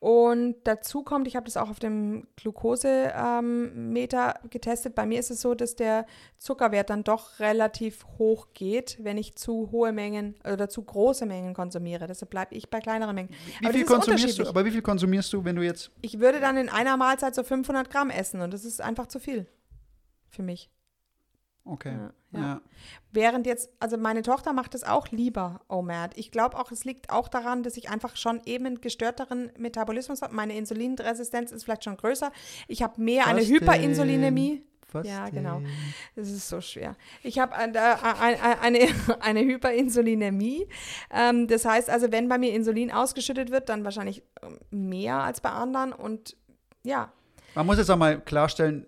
[0.03, 4.97] Und dazu kommt, ich habe das auch auf dem Glukosemeter ähm, getestet.
[4.97, 6.07] Bei mir ist es so, dass der
[6.39, 11.55] Zuckerwert dann doch relativ hoch geht, wenn ich zu hohe Mengen oder zu große Mengen
[11.55, 12.09] konsumiere.
[12.09, 13.31] Deshalb bleibe ich bei kleineren Mengen.
[13.61, 14.49] Wie Aber viel konsumierst du?
[14.49, 17.45] Aber wie viel konsumierst du, wenn du jetzt Ich würde dann in einer Mahlzeit so
[17.45, 19.47] 500 Gramm essen und das ist einfach zu viel
[20.31, 20.69] für mich.
[21.65, 21.93] Okay.
[21.93, 22.41] Ja, Ja.
[22.41, 22.61] ja.
[23.13, 26.17] Während jetzt, also meine Tochter macht es auch lieber, OMAD.
[26.17, 30.23] Ich glaube auch, es liegt auch daran, dass ich einfach schon eben einen gestörteren Metabolismus
[30.23, 30.35] habe.
[30.35, 32.33] Meine Insulinresistenz ist vielleicht schon größer.
[32.69, 33.57] Ich habe mehr eine Was denn?
[33.57, 34.65] Hyperinsulinämie.
[34.93, 35.63] Was Ja, genau.
[36.17, 36.97] Das ist so schwer.
[37.23, 38.89] Ich habe eine, eine, eine,
[39.21, 40.69] eine Hyperinsulinämie.
[41.11, 45.41] Ähm, das heißt also, wenn bei mir Insulin ausgeschüttet wird, dann wahrscheinlich ähm, mehr als
[45.41, 45.93] bei anderen.
[45.93, 46.37] Und
[46.83, 47.13] ja,
[47.55, 48.87] Man muss jetzt auch mal klarstellen,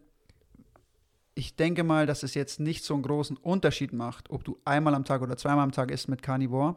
[1.34, 4.94] ich denke mal, dass es jetzt nicht so einen großen Unterschied macht, ob du einmal
[4.94, 6.76] am Tag oder zweimal am Tag isst mit Carnivore,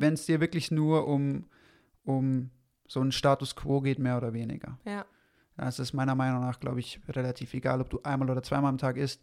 [0.00, 1.46] wenn es dir wirklich nur um,
[2.04, 2.50] um
[2.86, 4.78] so einen Status quo geht, mehr oder weniger.
[5.56, 5.66] ja.
[5.66, 8.78] Das ist meiner Meinung nach, glaube ich, relativ egal, ob du einmal oder zweimal am
[8.78, 9.20] Tag isst.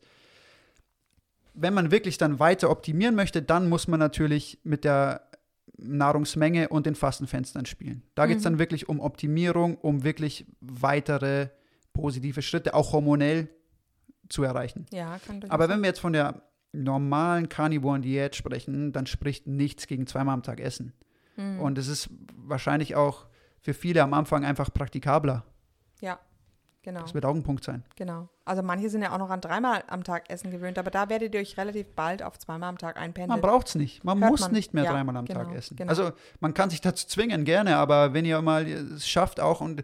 [1.54, 5.30] Wenn man wirklich dann weiter optimieren möchte, dann muss man natürlich mit der
[5.78, 8.04] Nahrungsmenge und den Fastenfenstern spielen.
[8.16, 11.48] Da geht es dann wirklich um Optimierung, um wirklich weitere
[11.94, 13.48] positive Schritte, auch hormonell
[14.30, 14.86] zu erreichen.
[14.92, 19.48] Ja, kann durchaus Aber wenn wir jetzt von der normalen carnivoren Diät sprechen, dann spricht
[19.48, 20.94] nichts gegen zweimal am Tag Essen.
[21.36, 21.60] Hm.
[21.60, 23.26] Und es ist wahrscheinlich auch
[23.62, 25.44] für viele am Anfang einfach praktikabler.
[26.02, 26.20] Ja,
[26.82, 27.02] genau.
[27.02, 27.84] Das wird auch ein Punkt sein.
[27.96, 28.30] Genau.
[28.44, 31.34] Also manche sind ja auch noch an dreimal am Tag Essen gewöhnt, aber da werdet
[31.34, 33.30] ihr euch relativ bald auf zweimal am Tag einpendeln.
[33.30, 34.04] Man braucht es nicht.
[34.04, 34.52] Man Hört muss man.
[34.52, 35.78] nicht mehr Ja, dreimal am genau, Tag essen.
[35.78, 35.90] genau.
[35.90, 36.12] Also
[36.42, 39.84] man kann sich dazu zwingen, gerne, aber wenn ihr mal es schafft auch und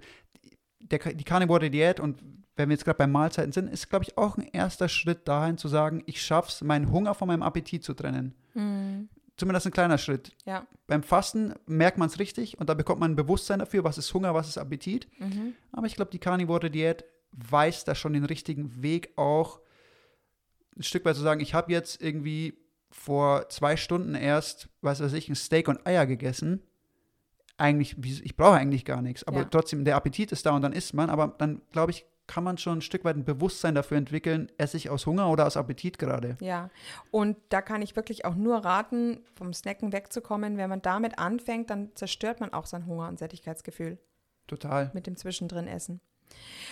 [0.79, 2.21] der, die Carnivore Diät und
[2.55, 5.57] wenn wir jetzt gerade bei Mahlzeiten sind, ist, glaube ich, auch ein erster Schritt dahin
[5.57, 8.35] zu sagen, ich schaffe es, meinen Hunger von meinem Appetit zu trennen.
[8.53, 10.35] Hm, Zumindest ein kleiner Schritt.
[10.45, 10.65] ja.
[10.87, 14.13] Beim Fasten merkt man es richtig und da bekommt man ein Bewusstsein dafür, was ist
[14.13, 15.07] Hunger, was ist Appetit.
[15.19, 15.53] Mhm.
[15.71, 19.61] Aber ich glaube, die Carnivore Diät weist da schon den richtigen Weg auch
[20.77, 22.57] ein Stück weit zu sagen, ich habe jetzt irgendwie
[22.91, 26.61] vor zwei Stunden erst, was weiß ich, ein Steak und Eier gegessen.
[27.57, 29.45] Eigentlich, ich brauche eigentlich gar nichts, aber Ja.
[29.45, 31.09] trotzdem, der Appetit ist da und dann isst man.
[31.09, 34.77] Aber dann, glaube ich, kann man schon ein Stück weit ein Bewusstsein dafür entwickeln, esse
[34.77, 36.37] ich aus Hunger oder aus Appetit gerade.
[36.39, 36.69] Ja,
[37.11, 40.55] und da kann ich wirklich auch nur raten, vom Snacken wegzukommen.
[40.55, 43.97] Wenn man damit anfängt, dann zerstört man auch sein Hunger- und Sättigkeitsgefühl
[44.47, 44.91] Total.
[44.93, 45.99] mit dem Zwischendrin essen.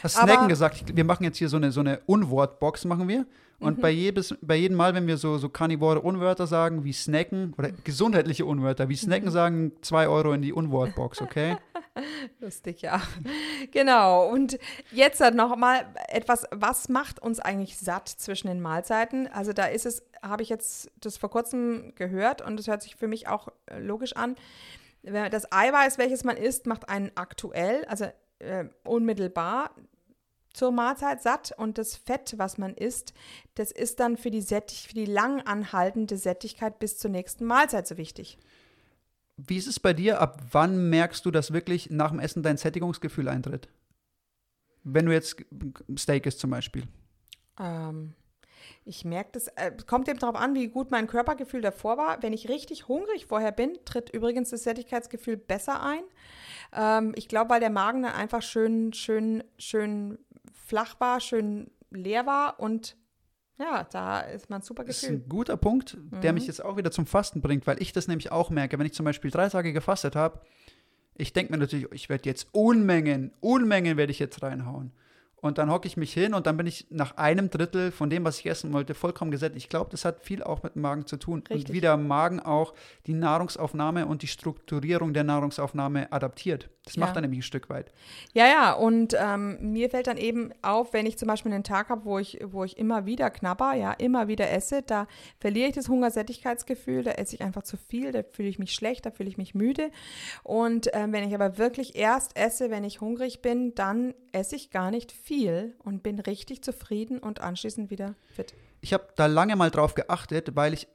[0.02, 3.26] Hast Snacken gesagt, wir machen jetzt hier so eine, so eine Unwortbox, machen wir.
[3.60, 3.82] Und Mhm.
[3.82, 7.72] bei, jedes, bei jedem Mal, wenn wir so, so karnivore Unwörter sagen, wie Snacken, oder
[7.84, 9.34] gesundheitliche Unwörter, wie Snacken Mhm.
[9.34, 11.58] sagen, zwei Euro in die Unwortbox, okay?
[12.40, 13.02] Lustig, ja.
[13.72, 14.30] Genau.
[14.30, 14.58] Und
[14.92, 19.28] jetzt noch mal etwas, was macht uns eigentlich satt zwischen den Mahlzeiten?
[19.28, 22.96] Also da ist es, habe ich jetzt das vor kurzem gehört und das hört sich
[22.96, 24.36] für mich auch äh, logisch an.
[25.04, 28.06] Das Eiweiß, welches man isst, macht einen aktuell, also
[28.40, 29.72] äh, unmittelbar
[30.60, 33.14] zur Mahlzeit satt und das Fett, was man isst,
[33.56, 37.88] das ist dann für die, Sättig für die lang anhaltende Sättigkeit bis zur nächsten Mahlzeit
[37.88, 38.38] so wichtig.
[39.38, 40.20] Wie ist es bei dir?
[40.20, 43.70] Ab wann merkst du, dass wirklich nach dem Essen dein Sättigungsgefühl eintritt?
[44.84, 45.46] Wenn du jetzt
[45.98, 46.84] Steak isst zum Beispiel.
[47.58, 48.16] Ähm,
[48.86, 52.22] ich merke das, äh, es kommt eben darauf an, wie gut mein Körpergefühl davor war.
[52.22, 56.04] Wenn ich richtig hungrig vorher bin, tritt übrigens das Sättigkeitsgefühl besser ein.
[56.74, 60.18] Ähm, ich glaube, weil der Magen dann einfach schön, schön, schön
[60.70, 62.96] flach war, schön leer war und
[63.58, 66.36] ja, da ist man super Das ist ein guter Punkt, der Mhm.
[66.36, 68.94] mich jetzt auch wieder zum Fasten bringt, weil ich das nämlich auch merke, wenn ich
[68.94, 70.42] zum Beispiel drei Tage gefastet habe,
[71.22, 74.94] Ich denke mir natürlich, ich werde jetzt Unmengen, Unmengen werde ich jetzt reinhauen.
[75.42, 78.26] Und dann hocke ich mich hin und dann bin ich nach einem Drittel von dem,
[78.26, 79.64] was ich essen wollte, vollkommen gesättigt.
[79.66, 81.44] Ich glaube, das hat viel auch mit dem Magen zu tun.
[81.50, 81.70] Richtig.
[81.70, 82.74] Und wie der Magen auch
[83.08, 86.70] die Nahrungsaufnahme und die Strukturierung der Nahrungsaufnahme adaptiert.
[86.86, 87.02] Das Ja.
[87.02, 87.92] macht er nämlich ein Stück weit.
[88.34, 91.90] Ja, ja, und ähm, mir fällt dann eben auf, wenn ich zum Beispiel einen Tag
[91.90, 95.08] habe, wo ich, wo ich immer wieder knabber, ja, immer wieder esse, da
[95.40, 99.06] verliere ich das Hungersättigkeitsgefühl, da esse ich einfach zu viel, da fühle ich mich schlecht,
[99.06, 99.92] da fühle ich mich müde.
[100.44, 104.72] Und ähm, wenn ich aber wirklich erst esse, wenn ich hungrig bin, dann esse ich
[104.72, 105.29] gar nicht viel
[105.84, 108.54] und bin richtig zufrieden und anschließend wieder fit.
[108.82, 110.88] Ich habe da lange mal drauf geachtet, weil ich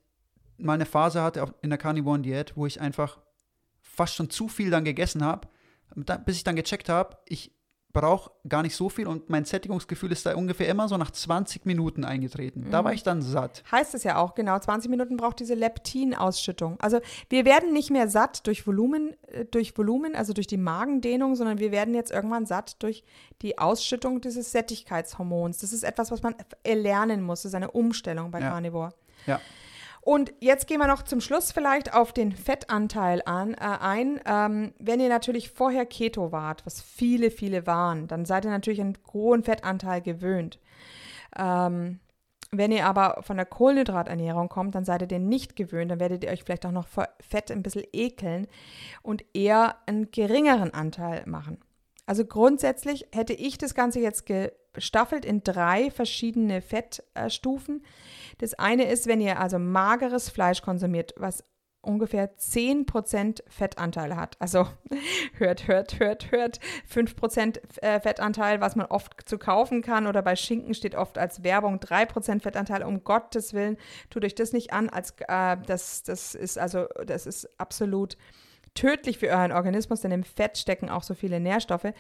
[0.57, 3.21] mal eine Phase hatte in der Carnivore Diät, wo ich einfach
[3.81, 5.49] fast schon zu viel dann gegessen habe,
[6.25, 7.54] bis ich dann gecheckt habe, ich
[7.95, 11.65] brauche gar nicht so viel und mein Sättigungsgefühl ist da ungefähr immer so nach 20
[11.65, 12.67] Minuten eingetreten.
[12.71, 13.63] Da war ich dann satt.
[13.73, 16.79] Heißt es ja auch, genau, 20 Minuten braucht diese Leptinausschüttung.
[16.81, 21.37] Also wir werden nicht mehr satt durch Volumen, äh, durch Volumen, also durch die Magendehnung,
[21.37, 23.05] sondern wir werden jetzt irgendwann satt durch
[23.41, 25.59] die Ausschüttung dieses Sättigkeitshormons.
[25.59, 26.35] Das ist etwas, was man
[26.65, 27.43] erlernen muss.
[27.43, 28.51] Das ist eine Umstellung bei Ja.
[28.51, 28.91] Carnivore.
[29.27, 29.41] Ja.
[30.05, 34.21] Und jetzt gehen wir noch zum Schluss vielleicht auf den Fettanteil an, äh, ein.
[34.27, 38.83] Ähm, wenn ihr natürlich vorher Keto wart, was viele, viele waren, dann seid ihr natürlich
[38.83, 40.61] einen hohen Fettanteil gewöhnt.
[41.39, 42.01] Ähm,
[42.51, 46.23] wenn ihr aber von der Kohlenhydraternährung kommt, dann seid ihr den nicht gewöhnt, dann werdet
[46.23, 48.47] ihr euch vielleicht auch noch vor Fett ein bisschen ekeln
[49.03, 51.64] und eher einen geringeren Anteil machen.
[52.07, 54.27] Also grundsätzlich hätte ich das Ganze jetzt
[54.73, 57.85] gestaffelt in drei verschiedene Fettstufen.
[58.39, 61.45] Das eine ist, wenn ihr also mageres Fleisch konsumiert, was
[61.85, 64.37] ungefähr 10% Fettanteil hat.
[64.41, 64.67] Also
[65.39, 66.61] hört, hört, hört, hört.
[66.93, 70.07] 5% äh, Fettanteil, was man oft zu kaufen kann.
[70.07, 72.83] Oder bei Schinken steht oft als Werbung 3% Fettanteil.
[72.83, 73.77] Um Gottes Willen,
[74.11, 74.89] tut euch das nicht an.
[74.89, 78.17] Als, äh, das, das ist also, das ist absolut
[78.75, 81.93] tödlich für euren Organismus, denn im Fett stecken auch so viele Nährstoffe.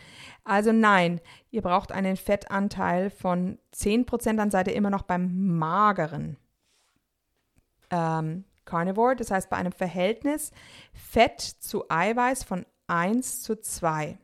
[0.44, 1.20] Also nein,
[1.50, 6.36] ihr braucht einen Fettanteil von 10%, dann seid ihr immer noch beim mageren
[7.90, 10.50] ähm, Carnivore, das heißt bei einem Verhältnis
[10.92, 14.18] Fett zu Eiweiß von 1 zu 2.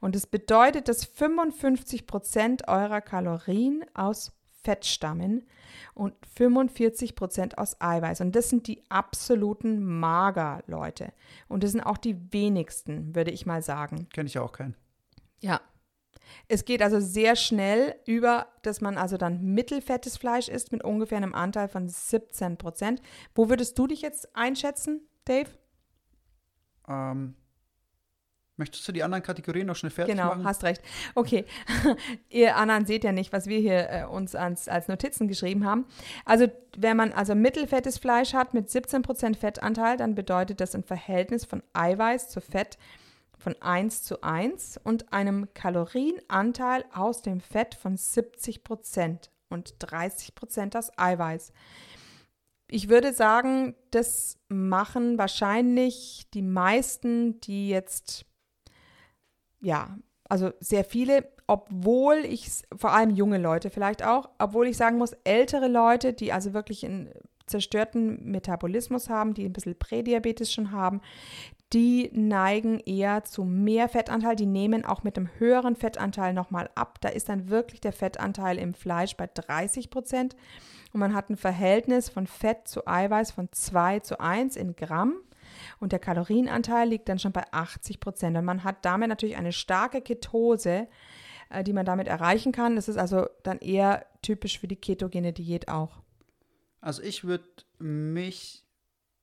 [0.00, 4.32] Und das bedeutet, dass 55% eurer Kalorien aus
[4.64, 5.46] Fett stammen
[5.94, 8.20] und 45% aus Eiweiß.
[8.20, 11.12] Und das sind die absoluten Mager-Leute.
[11.48, 14.08] Und das sind auch die wenigsten, würde ich mal sagen.
[14.12, 14.74] Kenne ich ja auch keinen.
[15.40, 15.60] Ja.
[16.48, 21.18] Es geht also sehr schnell über, dass man also dann mittelfettes Fleisch isst mit ungefähr
[21.18, 23.02] einem Anteil von 17 Prozent.
[23.34, 25.50] Wo würdest du dich jetzt einschätzen, Dave?
[26.88, 27.34] Ähm,
[28.56, 30.44] möchtest du die anderen Kategorien noch schnell fertig Genau, machen?
[30.44, 30.82] hast recht.
[31.14, 31.44] Okay,
[32.28, 35.86] ihr anderen seht ja nicht, was wir hier äh, uns als, als Notizen geschrieben haben.
[36.24, 36.46] Also
[36.76, 41.62] wenn man also mittelfettes Fleisch hat mit 17% Fettanteil, dann bedeutet das ein Verhältnis von
[41.72, 42.78] Eiweiß zu Fett
[43.36, 50.90] von 1 zu 1 und einem Kalorienanteil aus dem Fett von 70% und 30% aus
[50.96, 51.52] Eiweiß.
[52.70, 58.24] Ich würde sagen, das machen wahrscheinlich die meisten, die jetzt
[59.64, 59.96] ja,
[60.28, 65.12] also sehr viele, obwohl ich, vor allem junge Leute vielleicht auch, obwohl ich sagen muss,
[65.24, 67.10] ältere Leute, die also wirklich einen
[67.46, 71.00] zerstörten Metabolismus haben, die ein bisschen Prädiabetes schon haben,
[71.72, 76.98] die neigen eher zu mehr Fettanteil, die nehmen auch mit einem höheren Fettanteil nochmal ab.
[77.00, 80.36] Da ist dann wirklich der Fettanteil im Fleisch bei 30 Prozent
[80.92, 85.16] und man hat ein Verhältnis von Fett zu Eiweiß von 2 zu 1 in Gramm.
[85.80, 88.36] Und der Kalorienanteil liegt dann schon bei 80 Prozent.
[88.36, 90.88] Und man hat damit natürlich eine starke Ketose,
[91.50, 92.76] äh, die man damit erreichen kann.
[92.76, 96.02] Das ist also dann eher typisch für die ketogene Diät auch.
[96.80, 97.44] Also ich würde
[97.78, 98.64] mich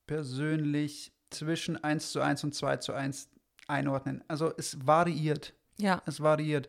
[0.06, 3.28] persönlich zwischen 1 zu 1 und 2 zu 1
[3.68, 4.24] einordnen.
[4.28, 5.54] Also es variiert.
[5.78, 6.02] Ja.
[6.06, 6.68] Es variiert.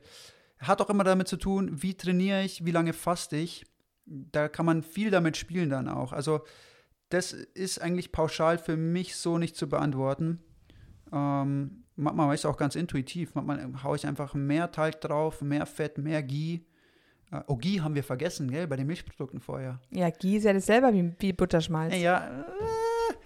[0.59, 3.65] Hat auch immer damit zu tun, wie trainiere ich, wie lange faste ich.
[4.05, 6.13] Da kann man viel damit spielen dann auch.
[6.13, 6.41] Also
[7.13, 10.39] das ist eigentlich pauschal für mich so nicht zu beantworten.
[11.11, 13.35] Ähm, manchmal ist es auch ganz intuitiv.
[13.35, 16.61] Manchmal haue ich einfach mehr Teig drauf, mehr Fett, mehr Ghee.
[17.31, 19.79] Äh, oh, Ghee haben wir vergessen, gell, bei den Milchprodukten vorher.
[19.91, 21.95] Ja, Ghee ist ja das selber wie, wie Butterschmalz.
[21.95, 22.45] Ja,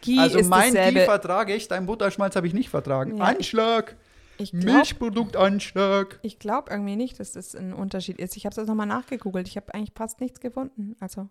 [0.01, 0.99] Ghee also ist mein Ghee dasselbe.
[1.01, 3.17] vertrage ich, dein Butterschmalz habe ich nicht vertragen.
[3.17, 3.23] Ja.
[3.23, 3.95] Anschlag,
[4.37, 6.19] Ich glaube Milchproduktanschlag.
[6.23, 8.35] ich glaub irgendwie nicht, dass das ein Unterschied ist.
[8.37, 9.47] Ich habe es nochmal nachgegoogelt.
[9.47, 10.95] Ich habe eigentlich fast nichts gefunden.
[10.99, 11.29] Also,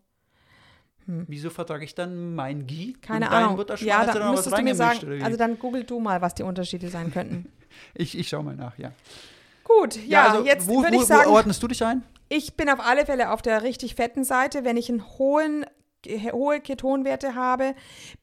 [1.06, 2.94] Wieso vertrage ich dann mein Ghee?
[3.00, 3.64] keine Ahnung.
[3.78, 5.22] Ja, dann was müsstest du mir sagen.
[5.22, 7.46] Also dann google du mal, was die Unterschiede sein könnten.
[7.94, 8.92] ich, ich schau mal nach, ja.
[9.64, 12.02] Gut, ja, also jetzt wo, würde ich sagen, Wo ordnest du dich ein?
[12.28, 14.64] ich bin auf alle Fälle auf der richtig fetten Seite.
[14.64, 15.64] Wenn ich einen hohen
[16.32, 17.74] hohe Ketonwerte habe?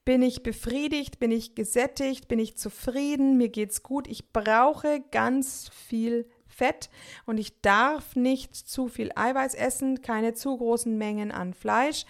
[0.05, 1.19] Bin ich befriedigt?
[1.19, 2.27] Bin ich gesättigt?
[2.27, 3.38] Bin ich zufrieden?
[3.38, 4.07] Mir geht's gut.
[4.07, 6.89] Ich brauche ganz viel Fett
[7.26, 12.06] und ich darf nicht zu viel Eiweiß essen, keine zu großen Mengen an Fleisch.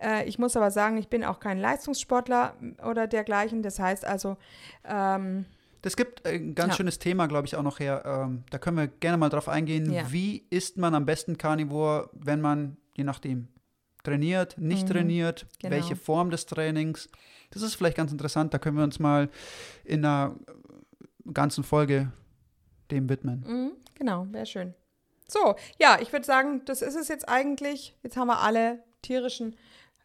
[0.00, 2.54] Äh, ich muss aber sagen, ich bin auch kein Leistungssportler
[2.88, 3.62] oder dergleichen.
[3.62, 4.36] Das heißt also,
[4.84, 5.44] ähm,
[5.82, 6.76] Das gibt ein ganz Ja.
[6.76, 8.02] schönes Thema, glaube ich, auch noch her.
[8.06, 9.90] Ähm, da können wir gerne mal drauf eingehen.
[9.92, 10.10] Ja.
[10.12, 13.48] Wie isst man am besten Carnivore, wenn man, je nachdem,
[14.04, 14.92] trainiert, nicht Mhm.
[14.92, 15.74] trainiert, Genau.
[15.74, 17.08] welche Form des Trainings.
[17.50, 18.54] Das ist vielleicht ganz interessant.
[18.54, 19.28] Da können wir uns mal
[19.84, 20.36] in einer
[21.32, 22.12] ganzen Folge
[22.92, 23.44] dem widmen.
[23.46, 23.72] Mhm,
[24.02, 24.74] genau, wäre schön.
[25.28, 27.96] So, ja, ich würde sagen, das ist es jetzt eigentlich.
[28.02, 29.56] Jetzt haben wir alle tierischen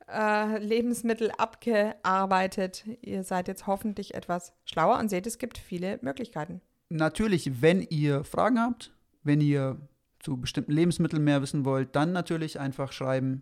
[0.07, 2.85] äh, Lebensmittel abgearbeitet.
[3.01, 6.61] Ihr seid jetzt hoffentlich etwas schlauer und seht, es gibt viele Möglichkeiten.
[6.89, 8.93] Natürlich, wenn ihr Fragen habt,
[9.23, 9.77] wenn ihr
[10.19, 13.41] zu bestimmten Lebensmitteln mehr wissen wollt, dann natürlich einfach schreiben.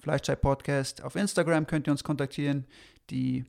[0.00, 1.04] Fleischzeit Podcast.
[1.04, 2.66] Auf Instagram könnt ihr uns kontaktieren.
[3.10, 3.44] Die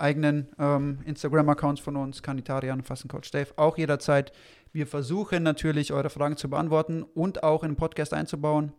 [0.00, 4.32] eigenen ähm, Instagram-Accounts von uns, Kanitarian, Fassencoach Dave, auch jederzeit.
[4.72, 8.72] Wir versuchen natürlich, eure Fragen zu beantworten und auch in den Podcast einzubauen.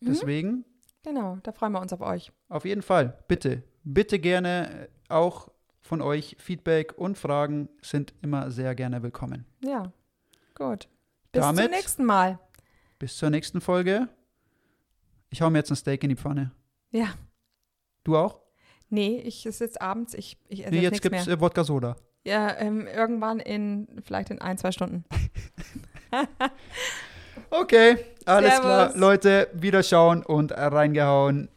[0.00, 0.06] Mhm.
[0.06, 0.64] Deswegen,
[1.04, 2.30] Genau, da freuen wir uns auf euch.
[2.48, 5.48] auf jeden Fall, bitte, bitte gerne äh, auch
[5.80, 9.44] von euch Feedback und Fragen sind immer sehr gerne willkommen.
[9.64, 9.92] Ja,
[10.54, 10.88] gut.
[11.32, 12.38] Bis Damit- zum nächsten Mal.
[13.00, 14.08] Bis zur nächsten Folge.
[15.30, 16.52] Ich hau mir jetzt ein Steak in die Pfanne.
[16.92, 17.08] Ja,
[18.04, 18.41] Du auch?
[18.92, 21.34] Nee, ich ist jetzt abends, ich, ich esse Nee, jetzt jetzt gibt's mehr.
[21.36, 21.96] äh, Wodka Soda.
[22.24, 25.04] Ja, ähm, irgendwann in, vielleicht in ein, zwei Stunden.
[27.50, 28.60] Okay, alles Servus.
[28.64, 28.92] klar.
[28.96, 31.48] Leute, wieder schauen und reingehauen.